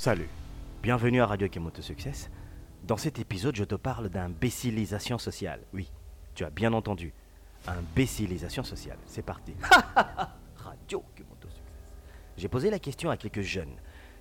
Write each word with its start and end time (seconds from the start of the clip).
Salut, 0.00 0.28
bienvenue 0.80 1.20
à 1.20 1.26
Radio 1.26 1.48
Kemoto 1.48 1.82
Success. 1.82 2.30
Dans 2.84 2.96
cet 2.96 3.18
épisode, 3.18 3.56
je 3.56 3.64
te 3.64 3.74
parle 3.74 4.08
d'imbécilisation 4.08 5.18
sociale. 5.18 5.58
Oui, 5.74 5.90
tu 6.36 6.44
as 6.44 6.50
bien 6.50 6.72
entendu, 6.72 7.12
imbécilisation 7.66 8.62
sociale. 8.62 8.98
C'est 9.06 9.24
parti. 9.24 9.54
Radio 10.56 11.02
Kemoto 11.16 11.48
Success. 11.48 11.64
J'ai 12.36 12.46
posé 12.46 12.70
la 12.70 12.78
question 12.78 13.10
à 13.10 13.16
quelques 13.16 13.40
jeunes, 13.40 13.74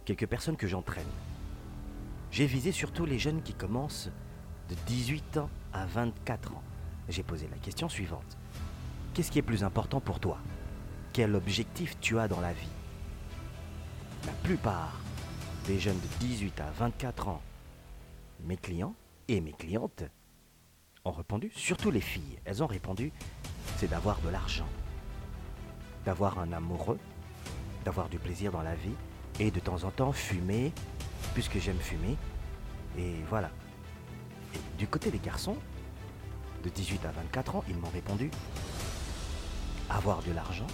quelques 0.04 0.26
personnes 0.26 0.58
que 0.58 0.66
j'entraîne. 0.66 1.06
J'ai 2.32 2.48
visé 2.48 2.72
surtout 2.72 3.06
les 3.06 3.20
jeunes 3.20 3.44
qui 3.44 3.54
commencent 3.54 4.10
de 4.70 4.76
18 4.88 5.38
ans 5.38 5.50
à 5.74 5.86
24 5.86 6.56
ans. 6.56 6.64
J'ai 7.08 7.22
posé 7.22 7.48
la 7.52 7.58
question 7.58 7.88
suivante. 7.88 8.36
Qu'est-ce 9.14 9.30
qui 9.30 9.38
est 9.38 9.44
plus 9.44 9.64
important 9.64 10.00
pour 10.00 10.20
toi? 10.20 10.40
Quel 11.14 11.36
objectif 11.36 12.00
tu 12.00 12.18
as 12.18 12.28
dans 12.28 12.42
la 12.42 12.54
vie? 12.54 12.74
La 14.26 14.34
plupart 14.42 15.02
des 15.68 15.80
jeunes 15.80 16.00
de 16.00 16.26
18 16.26 16.62
à 16.62 16.72
24 16.72 17.28
ans, 17.28 17.42
mes 18.46 18.56
clients 18.56 18.96
et 19.28 19.42
mes 19.42 19.52
clientes, 19.52 20.04
ont 21.04 21.12
répondu, 21.12 21.52
surtout 21.54 21.92
les 21.92 22.02
filles, 22.02 22.40
elles 22.46 22.64
ont 22.64 22.68
répondu, 22.68 23.12
c'est 23.76 23.90
d'avoir 23.90 24.20
de 24.22 24.30
l'argent, 24.30 24.68
d'avoir 26.06 26.40
un 26.40 26.54
amoureux, 26.54 27.00
d'avoir 27.84 28.08
du 28.08 28.18
plaisir 28.18 28.52
dans 28.52 28.62
la 28.62 28.76
vie 28.76 28.96
et 29.40 29.52
de 29.52 29.60
temps 29.60 29.84
en 29.84 29.92
temps 29.92 30.14
fumer, 30.14 30.72
puisque 31.34 31.60
j'aime 31.60 31.80
fumer. 31.80 32.16
Et 32.98 33.16
voilà. 33.30 33.52
Et 34.56 34.60
du 34.78 34.88
côté 34.88 35.12
des 35.12 35.20
garçons, 35.20 35.58
de 36.64 36.70
18 36.70 37.06
à 37.06 37.12
24 37.12 37.58
ans, 37.58 37.64
ils 37.68 37.78
m'ont 37.78 37.90
répondu 37.90 38.32
avoir 39.90 40.22
de 40.24 40.32
l'argent, 40.32 40.68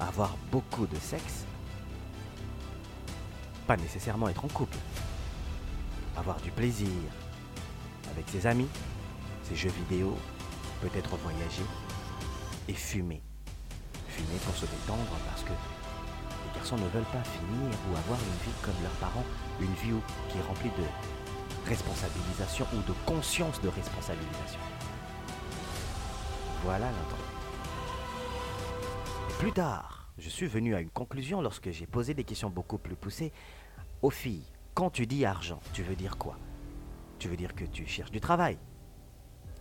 avoir 0.00 0.36
beaucoup 0.52 0.86
de 0.86 0.96
sexe, 0.96 1.44
pas 3.68 3.76
nécessairement 3.76 4.30
être 4.30 4.46
en 4.46 4.48
couple, 4.48 4.78
avoir 6.16 6.40
du 6.40 6.50
plaisir 6.50 6.88
avec 8.10 8.26
ses 8.30 8.46
amis, 8.46 8.66
ses 9.42 9.54
jeux 9.54 9.68
vidéo, 9.68 10.16
peut-être 10.80 11.14
voyager 11.18 11.66
et 12.66 12.72
fumer. 12.72 13.22
Fumer 14.08 14.38
pour 14.46 14.56
se 14.56 14.64
détendre 14.64 15.04
parce 15.28 15.42
que 15.42 15.50
les 15.50 16.54
garçons 16.54 16.78
ne 16.78 16.88
veulent 16.88 17.12
pas 17.12 17.22
finir 17.24 17.70
ou 17.90 17.96
avoir 17.98 18.18
une 18.18 18.50
vie 18.50 18.56
comme 18.62 18.82
leurs 18.82 18.90
parents, 18.92 19.26
une 19.60 19.74
vie 19.74 20.00
qui 20.30 20.38
est 20.38 20.48
remplie 20.48 20.70
de 20.70 21.68
responsabilisation 21.68 22.66
ou 22.72 22.78
de 22.88 22.94
conscience 23.04 23.60
de 23.60 23.68
responsabilisation. 23.68 24.60
Voilà 26.64 26.86
l'intro. 26.86 27.22
Plus 29.38 29.52
tard, 29.52 29.97
je 30.18 30.28
suis 30.28 30.46
venu 30.46 30.74
à 30.74 30.80
une 30.80 30.90
conclusion 30.90 31.40
lorsque 31.40 31.70
j'ai 31.70 31.86
posé 31.86 32.14
des 32.14 32.24
questions 32.24 32.50
beaucoup 32.50 32.78
plus 32.78 32.96
poussées. 32.96 33.32
Aux 34.02 34.10
filles. 34.10 34.44
Quand 34.74 34.90
tu 34.90 35.06
dis 35.06 35.24
argent, 35.24 35.60
tu 35.72 35.82
veux 35.82 35.96
dire 35.96 36.18
quoi? 36.18 36.38
Tu 37.18 37.28
veux 37.28 37.36
dire 37.36 37.54
que 37.54 37.64
tu 37.64 37.86
cherches 37.86 38.12
du 38.12 38.20
travail? 38.20 38.58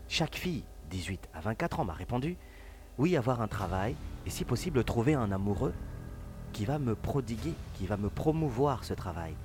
Chaque 0.08 0.36
fille, 0.36 0.64
18 0.92 1.30
à 1.34 1.42
24 1.42 1.80
ans, 1.80 1.86
m'a 1.86 1.94
répondu 1.94 2.38
oui, 2.98 3.16
avoir 3.16 3.42
un 3.42 3.48
travail 3.48 3.96
et 4.26 4.32
si 4.32 4.44
possible 4.44 4.84
trouver 4.84 5.14
un 5.14 5.32
amoureux 5.32 5.74
qui 6.52 6.66
va 6.66 6.80
me 6.80 6.96
prodiguer, 6.96 7.54
qui 7.76 7.86
va 7.86 7.96
me 7.96 8.10
promouvoir 8.10 8.84
ce 8.84 8.96
travail, 8.96 9.36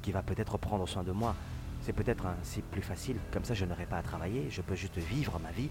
qui 0.00 0.10
va 0.10 0.22
peut-être 0.22 0.56
prendre 0.56 0.88
soin 0.88 1.02
de 1.02 1.12
moi. 1.12 1.34
C'est 1.82 1.92
peut-être 1.92 2.24
ainsi 2.26 2.62
plus 2.62 2.80
facile, 2.80 3.16
comme 3.30 3.44
ça 3.44 3.52
je 3.52 3.66
n'aurai 3.66 3.84
pas 3.84 3.98
à 3.98 4.02
travailler, 4.02 4.48
je 4.48 4.62
peux 4.62 4.74
juste 4.74 4.96
vivre 4.96 5.38
ma 5.38 5.50
vie 5.50 5.68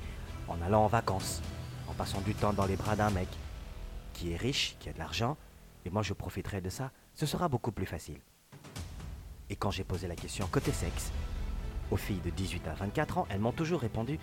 en 0.47 0.61
allant 0.61 0.83
en 0.83 0.88
vacances, 0.88 1.41
en 1.88 1.94
passant 1.94 2.22
du 2.22 2.35
temps 2.35 2.53
dans 2.53 2.67
les 2.67 2.75
bras 2.75 2.95
d'un 2.95 3.09
mec 3.09 3.30
qui 4.14 4.31
est 4.31 4.38
riche, 4.38 4.75
qui 4.80 4.89
a 4.89 4.94
de 4.94 5.00
l'argent, 5.00 5.38
et 5.86 5.89
moi 5.89 6.02
je 6.02 6.14
profiterai 6.14 6.61
de 6.61 6.69
ça, 6.69 6.92
ce 7.16 7.25
sera 7.25 7.47
beaucoup 7.47 7.72
plus 7.72 7.86
facile. 7.86 8.19
Et 9.50 9.56
quand 9.56 9.72
j'ai 9.72 9.83
posé 9.83 10.08
la 10.08 10.16
question 10.16 10.47
côté 10.47 10.72
sexe, 10.72 11.11
aux 11.92 11.97
filles 11.97 12.22
de 12.25 12.30
18 12.30 12.67
à 12.67 12.73
24 12.73 13.17
ans, 13.19 13.28
elles 13.30 13.39
m'ont 13.39 13.52
toujours 13.52 13.81
répondu 13.81 14.19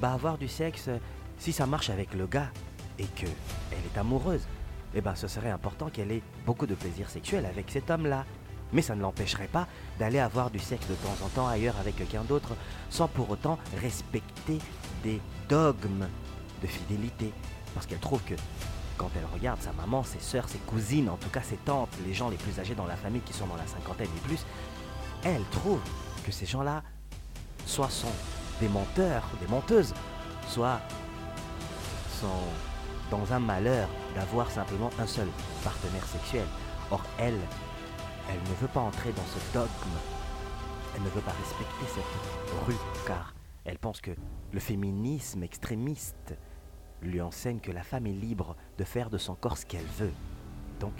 Bah, 0.00 0.12
avoir 0.12 0.38
du 0.38 0.48
sexe, 0.48 0.88
si 1.38 1.52
ça 1.52 1.66
marche 1.66 1.90
avec 1.90 2.14
le 2.14 2.26
gars 2.26 2.50
et 2.98 3.04
que 3.04 3.26
elle 3.70 3.84
est 3.94 3.98
amoureuse, 3.98 4.46
eh 4.94 5.00
ben 5.00 5.14
ce 5.14 5.28
serait 5.28 5.50
important 5.50 5.88
qu'elle 5.88 6.12
ait 6.12 6.22
beaucoup 6.46 6.66
de 6.66 6.74
plaisir 6.74 7.08
sexuel 7.08 7.46
avec 7.46 7.70
cet 7.70 7.90
homme-là. 7.90 8.24
Mais 8.72 8.82
ça 8.82 8.94
ne 8.94 9.02
l'empêcherait 9.02 9.48
pas 9.48 9.68
d'aller 9.98 10.18
avoir 10.18 10.50
du 10.50 10.58
sexe 10.58 10.88
de 10.88 10.94
temps 10.94 11.24
en 11.24 11.28
temps 11.28 11.46
ailleurs 11.46 11.76
avec 11.78 11.96
quelqu'un 11.96 12.24
d'autre, 12.24 12.56
sans 12.90 13.06
pour 13.06 13.30
autant 13.30 13.58
respecter 13.80 14.58
des 15.02 15.20
dogmes 15.48 16.08
de 16.62 16.66
fidélité. 16.66 17.32
Parce 17.74 17.86
qu'elle 17.86 17.98
trouve 17.98 18.22
que 18.22 18.34
quand 19.02 19.10
elle 19.16 19.26
regarde 19.34 19.60
sa 19.60 19.72
maman, 19.72 20.04
ses 20.04 20.20
sœurs, 20.20 20.48
ses 20.48 20.58
cousines, 20.58 21.10
en 21.10 21.16
tout 21.16 21.28
cas 21.28 21.42
ses 21.42 21.56
tantes, 21.56 21.90
les 22.06 22.14
gens 22.14 22.30
les 22.30 22.36
plus 22.36 22.60
âgés 22.60 22.76
dans 22.76 22.86
la 22.86 22.94
famille 22.94 23.22
qui 23.22 23.32
sont 23.32 23.48
dans 23.48 23.56
la 23.56 23.66
cinquantaine 23.66 24.06
et 24.16 24.20
plus, 24.20 24.46
elle 25.24 25.42
trouve 25.50 25.80
que 26.24 26.30
ces 26.30 26.46
gens-là, 26.46 26.84
soit 27.66 27.90
sont 27.90 28.12
des 28.60 28.68
menteurs, 28.68 29.24
des 29.40 29.48
menteuses, 29.48 29.92
soit 30.46 30.80
sont 32.20 32.28
dans 33.10 33.32
un 33.32 33.40
malheur 33.40 33.88
d'avoir 34.14 34.48
simplement 34.52 34.90
un 35.00 35.06
seul 35.08 35.26
partenaire 35.64 36.06
sexuel. 36.06 36.46
Or, 36.92 37.02
elle, 37.18 37.40
elle 38.30 38.40
ne 38.40 38.54
veut 38.60 38.68
pas 38.68 38.80
entrer 38.80 39.10
dans 39.10 39.26
ce 39.26 39.52
dogme. 39.52 39.68
Elle 40.94 41.02
ne 41.02 41.08
veut 41.08 41.22
pas 41.22 41.32
respecter 41.32 41.86
cette 41.92 42.66
rue, 42.66 42.78
car 43.04 43.34
elle 43.64 43.78
pense 43.78 44.00
que 44.00 44.12
le 44.52 44.60
féminisme 44.60 45.42
extrémiste 45.42 46.36
lui 47.02 47.20
enseigne 47.20 47.60
que 47.60 47.72
la 47.72 47.82
femme 47.82 48.06
est 48.06 48.12
libre 48.12 48.56
de 48.78 48.84
faire 48.84 49.10
de 49.10 49.18
son 49.18 49.34
corps 49.34 49.58
ce 49.58 49.66
qu'elle 49.66 49.86
veut. 49.98 50.12
Donc, 50.80 50.94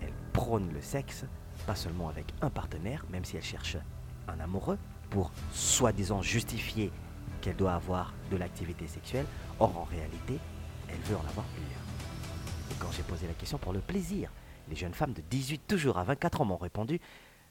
elle 0.00 0.12
prône 0.32 0.72
le 0.72 0.80
sexe, 0.80 1.24
pas 1.66 1.74
seulement 1.74 2.08
avec 2.08 2.26
un 2.40 2.50
partenaire, 2.50 3.04
même 3.10 3.24
si 3.24 3.36
elle 3.36 3.42
cherche 3.42 3.76
un 4.28 4.40
amoureux, 4.40 4.78
pour 5.10 5.30
soi-disant 5.52 6.22
justifier 6.22 6.90
qu'elle 7.40 7.56
doit 7.56 7.74
avoir 7.74 8.14
de 8.30 8.36
l'activité 8.36 8.86
sexuelle. 8.86 9.26
Or, 9.60 9.76
en 9.78 9.84
réalité, 9.84 10.38
elle 10.88 11.00
veut 11.00 11.16
en 11.16 11.28
avoir 11.28 11.46
plusieurs. 11.46 11.80
Et 12.70 12.74
quand 12.78 12.90
j'ai 12.92 13.02
posé 13.02 13.26
la 13.26 13.34
question 13.34 13.58
pour 13.58 13.72
le 13.72 13.80
plaisir, 13.80 14.30
les 14.68 14.76
jeunes 14.76 14.94
femmes 14.94 15.12
de 15.12 15.22
18 15.22 15.66
toujours 15.68 15.98
à 15.98 16.04
24 16.04 16.40
ans 16.40 16.44
m'ont 16.46 16.56
répondu 16.56 17.00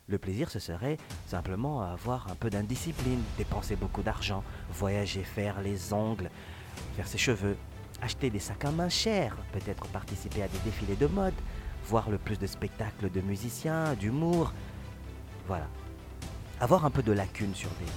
le 0.08 0.18
plaisir, 0.18 0.50
ce 0.50 0.60
serait 0.60 0.98
simplement 1.28 1.82
avoir 1.82 2.30
un 2.30 2.36
peu 2.36 2.50
d'indiscipline, 2.50 3.22
dépenser 3.38 3.78
beaucoup 3.78 4.02
d'argent, 4.02 4.44
voyager, 4.70 5.24
faire 5.24 5.62
les 5.62 5.94
ongles, 5.94 6.30
faire 6.96 7.08
ses 7.08 7.18
cheveux, 7.18 7.58
acheter 8.02 8.30
des 8.30 8.40
sacs 8.40 8.66
à 8.66 8.72
main 8.72 8.90
chers, 8.90 9.36
peut-être 9.52 9.88
participer 9.88 10.44
à 10.44 10.48
des 10.48 10.60
défilés 10.66 10.96
de 10.96 11.08
mode, 11.08 11.34
voir 11.88 12.10
le 12.10 12.18
plus 12.18 12.38
de 12.38 12.48
spectacles 12.48 13.10
de 13.12 13.22
musiciens, 13.22 13.94
d'humour. 13.96 14.54
Voilà. 15.48 15.68
Avoir 16.60 16.86
un 16.86 16.90
peu 16.90 17.04
de 17.04 17.12
lacune 17.12 17.54
sur 17.56 17.70
des 17.72 17.92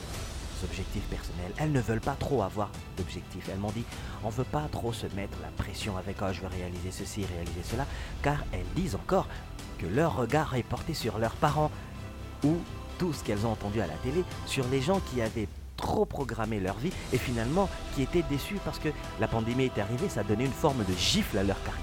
objectifs 0.64 1.04
personnels. 1.04 1.53
Elles 1.59 1.72
ne 1.72 1.81
veulent 1.81 2.00
pas 2.00 2.14
trop 2.14 2.42
avoir 2.42 2.70
d'objectifs. 2.97 3.48
Elles 3.53 3.59
m'ont 3.59 3.70
dit, 3.70 3.84
on 4.25 4.28
ne 4.28 4.32
veut 4.32 4.44
pas 4.44 4.66
trop 4.72 4.93
se 4.93 5.06
mettre 5.14 5.38
la 5.43 5.48
pression 5.48 5.97
avec, 5.97 6.16
oh, 6.22 6.32
je 6.32 6.41
veux 6.41 6.48
réaliser 6.48 6.91
ceci, 6.91 7.25
réaliser 7.25 7.62
cela, 7.62 7.87
car 8.22 8.44
elles 8.53 8.66
disent 8.75 8.94
encore 8.94 9.28
que 9.78 9.87
leur 9.87 10.16
regard 10.16 10.54
est 10.54 10.62
porté 10.62 10.94
sur 10.94 11.19
leurs 11.19 11.34
parents 11.34 11.70
ou 12.44 12.56
tout 12.98 13.12
ce 13.12 13.22
qu'elles 13.22 13.47
ont 13.47 13.53
entendu 13.53 13.81
à 13.81 13.87
la 13.87 13.94
télé 13.94 14.25
sur 14.47 14.66
les 14.69 14.81
gens 14.81 15.00
qui 15.00 15.20
avaient 15.20 15.48
trop 15.76 16.04
programmé 16.04 16.60
leur 16.60 16.76
vie 16.76 16.92
et 17.12 17.19
finalement 17.19 17.69
qui 17.94 18.03
étaient 18.03 18.22
déçus 18.22 18.59
parce 18.64 18.78
que 18.78 18.88
la 19.20 19.28
pandémie 19.28 19.64
est 19.64 19.78
arrivée, 19.78 20.09
ça 20.09 20.22
donnait 20.22 20.47
une 20.47 20.53
forme 20.53 20.84
de 20.84 20.92
gifle 20.94 21.38
à 21.38 21.42
leur 21.42 21.62
carrière. 21.62 21.82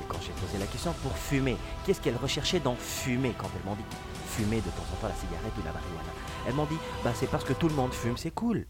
Et 0.00 0.04
quand 0.08 0.18
j'ai 0.20 0.32
posé 0.32 0.58
la 0.58 0.66
question 0.66 0.92
pour 1.02 1.16
fumer, 1.16 1.56
qu'est-ce 1.84 2.00
qu'elles 2.00 2.16
recherchaient 2.16 2.60
dans 2.60 2.76
fumer 2.76 3.34
quand 3.36 3.48
elles 3.56 3.68
m'ont 3.68 3.76
dit 3.76 3.84
fumer 4.26 4.56
de 4.56 4.70
temps 4.70 4.84
en 4.92 5.00
temps 5.00 5.08
la 5.08 5.14
cigarette 5.14 5.52
ou 5.58 5.64
la 5.64 5.72
marijuana 5.72 6.10
Elles 6.46 6.54
m'ont 6.54 6.66
dit, 6.66 6.78
bah 7.02 7.12
c'est 7.14 7.28
parce 7.28 7.44
que 7.44 7.52
tout 7.52 7.68
le 7.68 7.74
monde 7.74 7.92
fume, 7.92 8.16
c'est 8.16 8.30
cool. 8.30 8.66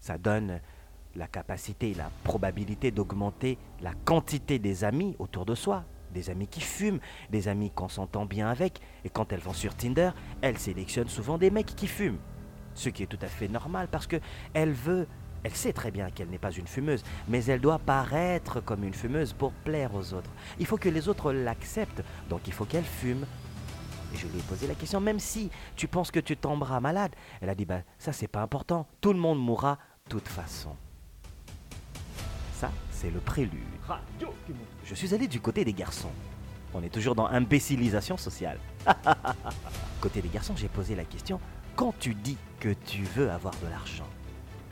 Ça 0.00 0.18
donne 0.18 0.60
la 1.16 1.26
capacité, 1.26 1.94
la 1.94 2.10
probabilité 2.24 2.90
d'augmenter 2.90 3.58
la 3.80 3.92
quantité 4.04 4.58
des 4.58 4.84
amis 4.84 5.16
autour 5.18 5.46
de 5.46 5.54
soi. 5.54 5.84
Des 6.16 6.30
amis 6.30 6.46
qui 6.48 6.62
fument, 6.62 6.98
des 7.28 7.46
amis 7.46 7.70
qu'on 7.70 7.90
s'entend 7.90 8.24
bien 8.24 8.48
avec. 8.48 8.80
Et 9.04 9.10
quand 9.10 9.34
elles 9.34 9.40
vont 9.40 9.52
sur 9.52 9.74
Tinder, 9.74 10.12
elles 10.40 10.56
sélectionnent 10.56 11.10
souvent 11.10 11.36
des 11.36 11.50
mecs 11.50 11.76
qui 11.76 11.86
fument. 11.86 12.16
Ce 12.74 12.88
qui 12.88 13.02
est 13.02 13.06
tout 13.06 13.18
à 13.20 13.26
fait 13.26 13.48
normal 13.48 13.86
parce 13.90 14.06
que 14.06 14.16
elle 14.54 14.72
veut, 14.72 15.06
elle 15.44 15.54
sait 15.54 15.74
très 15.74 15.90
bien 15.90 16.10
qu'elle 16.10 16.30
n'est 16.30 16.38
pas 16.38 16.52
une 16.52 16.66
fumeuse, 16.66 17.02
mais 17.28 17.44
elle 17.44 17.60
doit 17.60 17.78
paraître 17.78 18.60
comme 18.62 18.82
une 18.82 18.94
fumeuse 18.94 19.34
pour 19.34 19.52
plaire 19.52 19.94
aux 19.94 20.14
autres. 20.14 20.30
Il 20.58 20.64
faut 20.64 20.78
que 20.78 20.88
les 20.88 21.06
autres 21.06 21.34
l'acceptent, 21.34 22.02
donc 22.30 22.40
il 22.46 22.54
faut 22.54 22.64
qu'elle 22.64 22.84
fume. 22.84 23.26
Et 24.14 24.16
je 24.16 24.26
lui 24.26 24.38
ai 24.38 24.42
posé 24.42 24.66
la 24.66 24.74
question, 24.74 25.00
même 25.00 25.18
si 25.18 25.50
tu 25.76 25.86
penses 25.86 26.10
que 26.10 26.20
tu 26.20 26.34
tomberas 26.34 26.80
malade, 26.80 27.14
elle 27.42 27.50
a 27.50 27.54
dit, 27.54 27.66
bah 27.66 27.82
ça 27.98 28.14
c'est 28.14 28.26
pas 28.26 28.40
important, 28.40 28.86
tout 29.02 29.12
le 29.12 29.18
monde 29.18 29.38
mourra 29.38 29.78
de 30.06 30.12
toute 30.12 30.28
façon. 30.28 30.74
Ça, 32.54 32.70
c'est 32.96 33.10
le 33.10 33.20
prélude. 33.20 33.52
Je 34.84 34.94
suis 34.94 35.14
allé 35.14 35.28
du 35.28 35.40
côté 35.40 35.64
des 35.64 35.74
garçons. 35.74 36.10
On 36.74 36.82
est 36.82 36.88
toujours 36.88 37.14
dans 37.14 37.26
imbécilisation 37.26 38.16
sociale. 38.16 38.58
côté 40.00 40.22
des 40.22 40.28
garçons, 40.28 40.54
j'ai 40.56 40.68
posé 40.68 40.94
la 40.94 41.04
question 41.04 41.38
quand 41.74 41.94
tu 41.98 42.14
dis 42.14 42.38
que 42.58 42.70
tu 42.86 43.02
veux 43.02 43.30
avoir 43.30 43.54
de 43.62 43.68
l'argent 43.68 44.08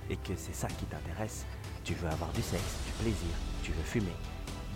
et 0.09 0.17
que 0.17 0.33
c'est 0.37 0.55
ça 0.55 0.69
qui 0.69 0.87
t'intéresse, 0.87 1.45
tu 1.85 1.93
veux 1.95 2.09
avoir 2.09 2.31
du 2.33 2.41
sexe, 2.41 2.79
du 2.87 2.93
plaisir, 3.03 3.35
tu 3.63 3.73
veux 3.73 3.83
fumer. 3.83 4.17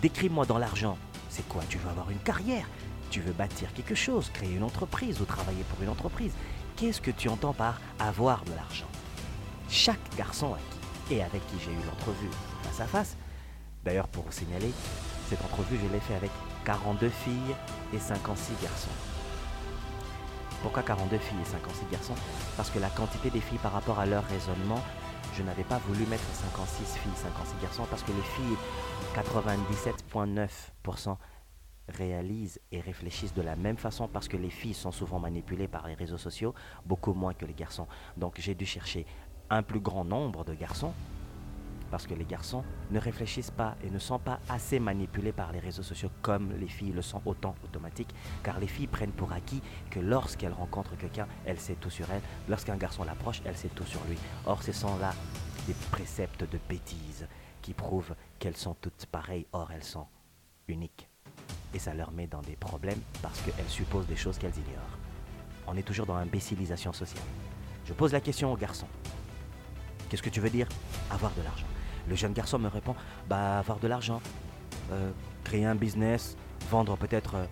Décris-moi 0.01 0.45
dans 0.45 0.59
l'argent, 0.59 0.97
c'est 1.29 1.47
quoi? 1.47 1.63
Tu 1.69 1.79
veux 1.79 1.89
avoir 1.89 2.11
une 2.11 2.19
carrière? 2.19 2.67
Tu 3.09 3.19
veux 3.19 3.33
bâtir 3.33 3.73
quelque 3.73 3.95
chose, 3.95 4.29
créer 4.31 4.53
une 4.53 4.63
entreprise 4.63 5.19
ou 5.21 5.25
travailler 5.25 5.63
pour 5.69 5.81
une 5.81 5.89
entreprise? 5.89 6.33
Qu'est-ce 6.75 7.01
que 7.01 7.11
tu 7.11 7.29
entends 7.29 7.53
par 7.53 7.81
avoir 7.97 8.45
de 8.45 8.53
l'argent? 8.53 8.87
Chaque 9.69 10.15
garçon 10.15 10.53
à 10.53 10.57
qui 10.57 11.15
et 11.15 11.23
avec 11.23 11.45
qui 11.47 11.55
j'ai 11.65 11.71
eu 11.71 11.85
l'entrevue 11.87 12.29
face 12.63 12.81
à 12.81 12.85
face, 12.85 13.17
d'ailleurs 13.83 14.07
pour 14.07 14.23
vous 14.23 14.31
signaler, 14.31 14.71
cette 15.27 15.43
entrevue 15.43 15.77
je 15.81 15.91
l'ai 15.91 15.99
fait 15.99 16.15
avec 16.15 16.31
42 16.65 17.09
filles 17.09 17.55
et 17.93 17.99
56 17.99 18.53
garçons. 18.61 18.89
Pourquoi 20.61 20.83
42 20.83 21.17
filles 21.17 21.37
et 21.41 21.45
56 21.45 21.85
garçons? 21.91 22.15
Parce 22.57 22.69
que 22.69 22.79
la 22.79 22.89
quantité 22.89 23.29
des 23.29 23.39
filles 23.39 23.59
par 23.59 23.71
rapport 23.71 23.99
à 23.99 24.05
leur 24.05 24.25
raisonnement, 24.25 24.81
je 25.35 25.43
n'avais 25.43 25.63
pas 25.63 25.77
voulu 25.87 26.05
mettre 26.07 26.25
56 26.33 26.97
filles, 26.97 27.11
56 27.15 27.61
garçons, 27.61 27.85
parce 27.89 28.03
que 28.03 28.11
les 28.11 28.21
filles, 28.21 28.57
97,9% 29.15 31.15
réalisent 31.87 32.59
et 32.71 32.81
réfléchissent 32.81 33.33
de 33.33 33.41
la 33.41 33.55
même 33.55 33.77
façon 33.77 34.07
parce 34.07 34.27
que 34.27 34.37
les 34.37 34.49
filles 34.49 34.73
sont 34.73 34.91
souvent 34.91 35.19
manipulées 35.19 35.67
par 35.67 35.87
les 35.87 35.95
réseaux 35.95 36.17
sociaux, 36.17 36.53
beaucoup 36.85 37.13
moins 37.13 37.33
que 37.33 37.45
les 37.45 37.53
garçons. 37.53 37.87
Donc 38.17 38.35
j'ai 38.39 38.55
dû 38.55 38.65
chercher 38.65 39.05
un 39.49 39.63
plus 39.63 39.79
grand 39.79 40.05
nombre 40.05 40.43
de 40.43 40.53
garçons 40.53 40.93
parce 41.89 42.07
que 42.07 42.13
les 42.13 42.25
garçons 42.25 42.63
ne 42.91 42.99
réfléchissent 42.99 43.51
pas 43.51 43.75
et 43.83 43.89
ne 43.89 43.99
sont 43.99 44.19
pas 44.19 44.39
assez 44.49 44.79
manipulés 44.79 45.31
par 45.31 45.51
les 45.51 45.59
réseaux 45.59 45.83
sociaux 45.83 46.09
comme 46.21 46.53
les 46.53 46.67
filles 46.67 46.91
le 46.91 47.01
sont 47.01 47.21
autant 47.25 47.55
automatique, 47.63 48.13
car 48.43 48.59
les 48.59 48.67
filles 48.67 48.87
prennent 48.87 49.11
pour 49.11 49.31
acquis 49.31 49.61
que 49.89 49.99
lorsqu'elles 49.99 50.53
rencontrent 50.53 50.95
quelqu'un, 50.97 51.27
elle 51.45 51.59
sait 51.59 51.75
tout 51.75 51.89
sur 51.89 52.09
elle, 52.11 52.21
lorsqu'un 52.47 52.77
garçon 52.77 53.03
l'approche, 53.03 53.41
elle 53.45 53.57
sait 53.57 53.69
tout 53.69 53.85
sur 53.85 54.03
lui. 54.05 54.17
Or, 54.45 54.63
ce 54.63 54.71
sont 54.71 54.97
là 54.97 55.13
des 55.67 55.75
préceptes 55.91 56.49
de 56.49 56.59
bêtises 56.67 57.27
qui 57.61 57.73
prouvent 57.73 58.15
qu'elles 58.39 58.57
sont 58.57 58.75
toutes 58.79 59.05
pareilles, 59.05 59.47
or 59.51 59.71
elles 59.71 59.83
sont 59.83 60.07
uniques. 60.67 61.09
Et 61.73 61.79
ça 61.79 61.93
leur 61.93 62.11
met 62.11 62.27
dans 62.27 62.41
des 62.41 62.55
problèmes 62.55 63.01
parce 63.21 63.39
qu'elles 63.41 63.69
supposent 63.69 64.07
des 64.07 64.15
choses 64.15 64.37
qu'elles 64.37 64.57
ignorent. 64.57 64.97
On 65.67 65.75
est 65.75 65.83
toujours 65.83 66.05
dans 66.05 66.15
l'imbécilisation 66.15 66.93
sociale. 66.93 67.23
Je 67.85 67.93
pose 67.93 68.13
la 68.13 68.21
question 68.21 68.51
aux 68.51 68.57
garçons. 68.57 68.87
Qu'est-ce 70.09 70.23
que 70.23 70.29
tu 70.29 70.39
veux 70.39 70.49
dire? 70.49 70.67
Avoir 71.11 71.31
de 71.33 71.41
l'argent. 71.43 71.67
Le 72.07 72.15
jeune 72.15 72.33
garçon 72.33 72.59
me 72.59 72.67
répond, 72.67 72.95
bah 73.27 73.59
avoir 73.59 73.79
de 73.79 73.87
l'argent, 73.87 74.21
euh, 74.91 75.11
créer 75.43 75.65
un 75.65 75.75
business, 75.75 76.35
vendre 76.69 76.97
peut-être 76.97 77.35
euh, 77.35 77.45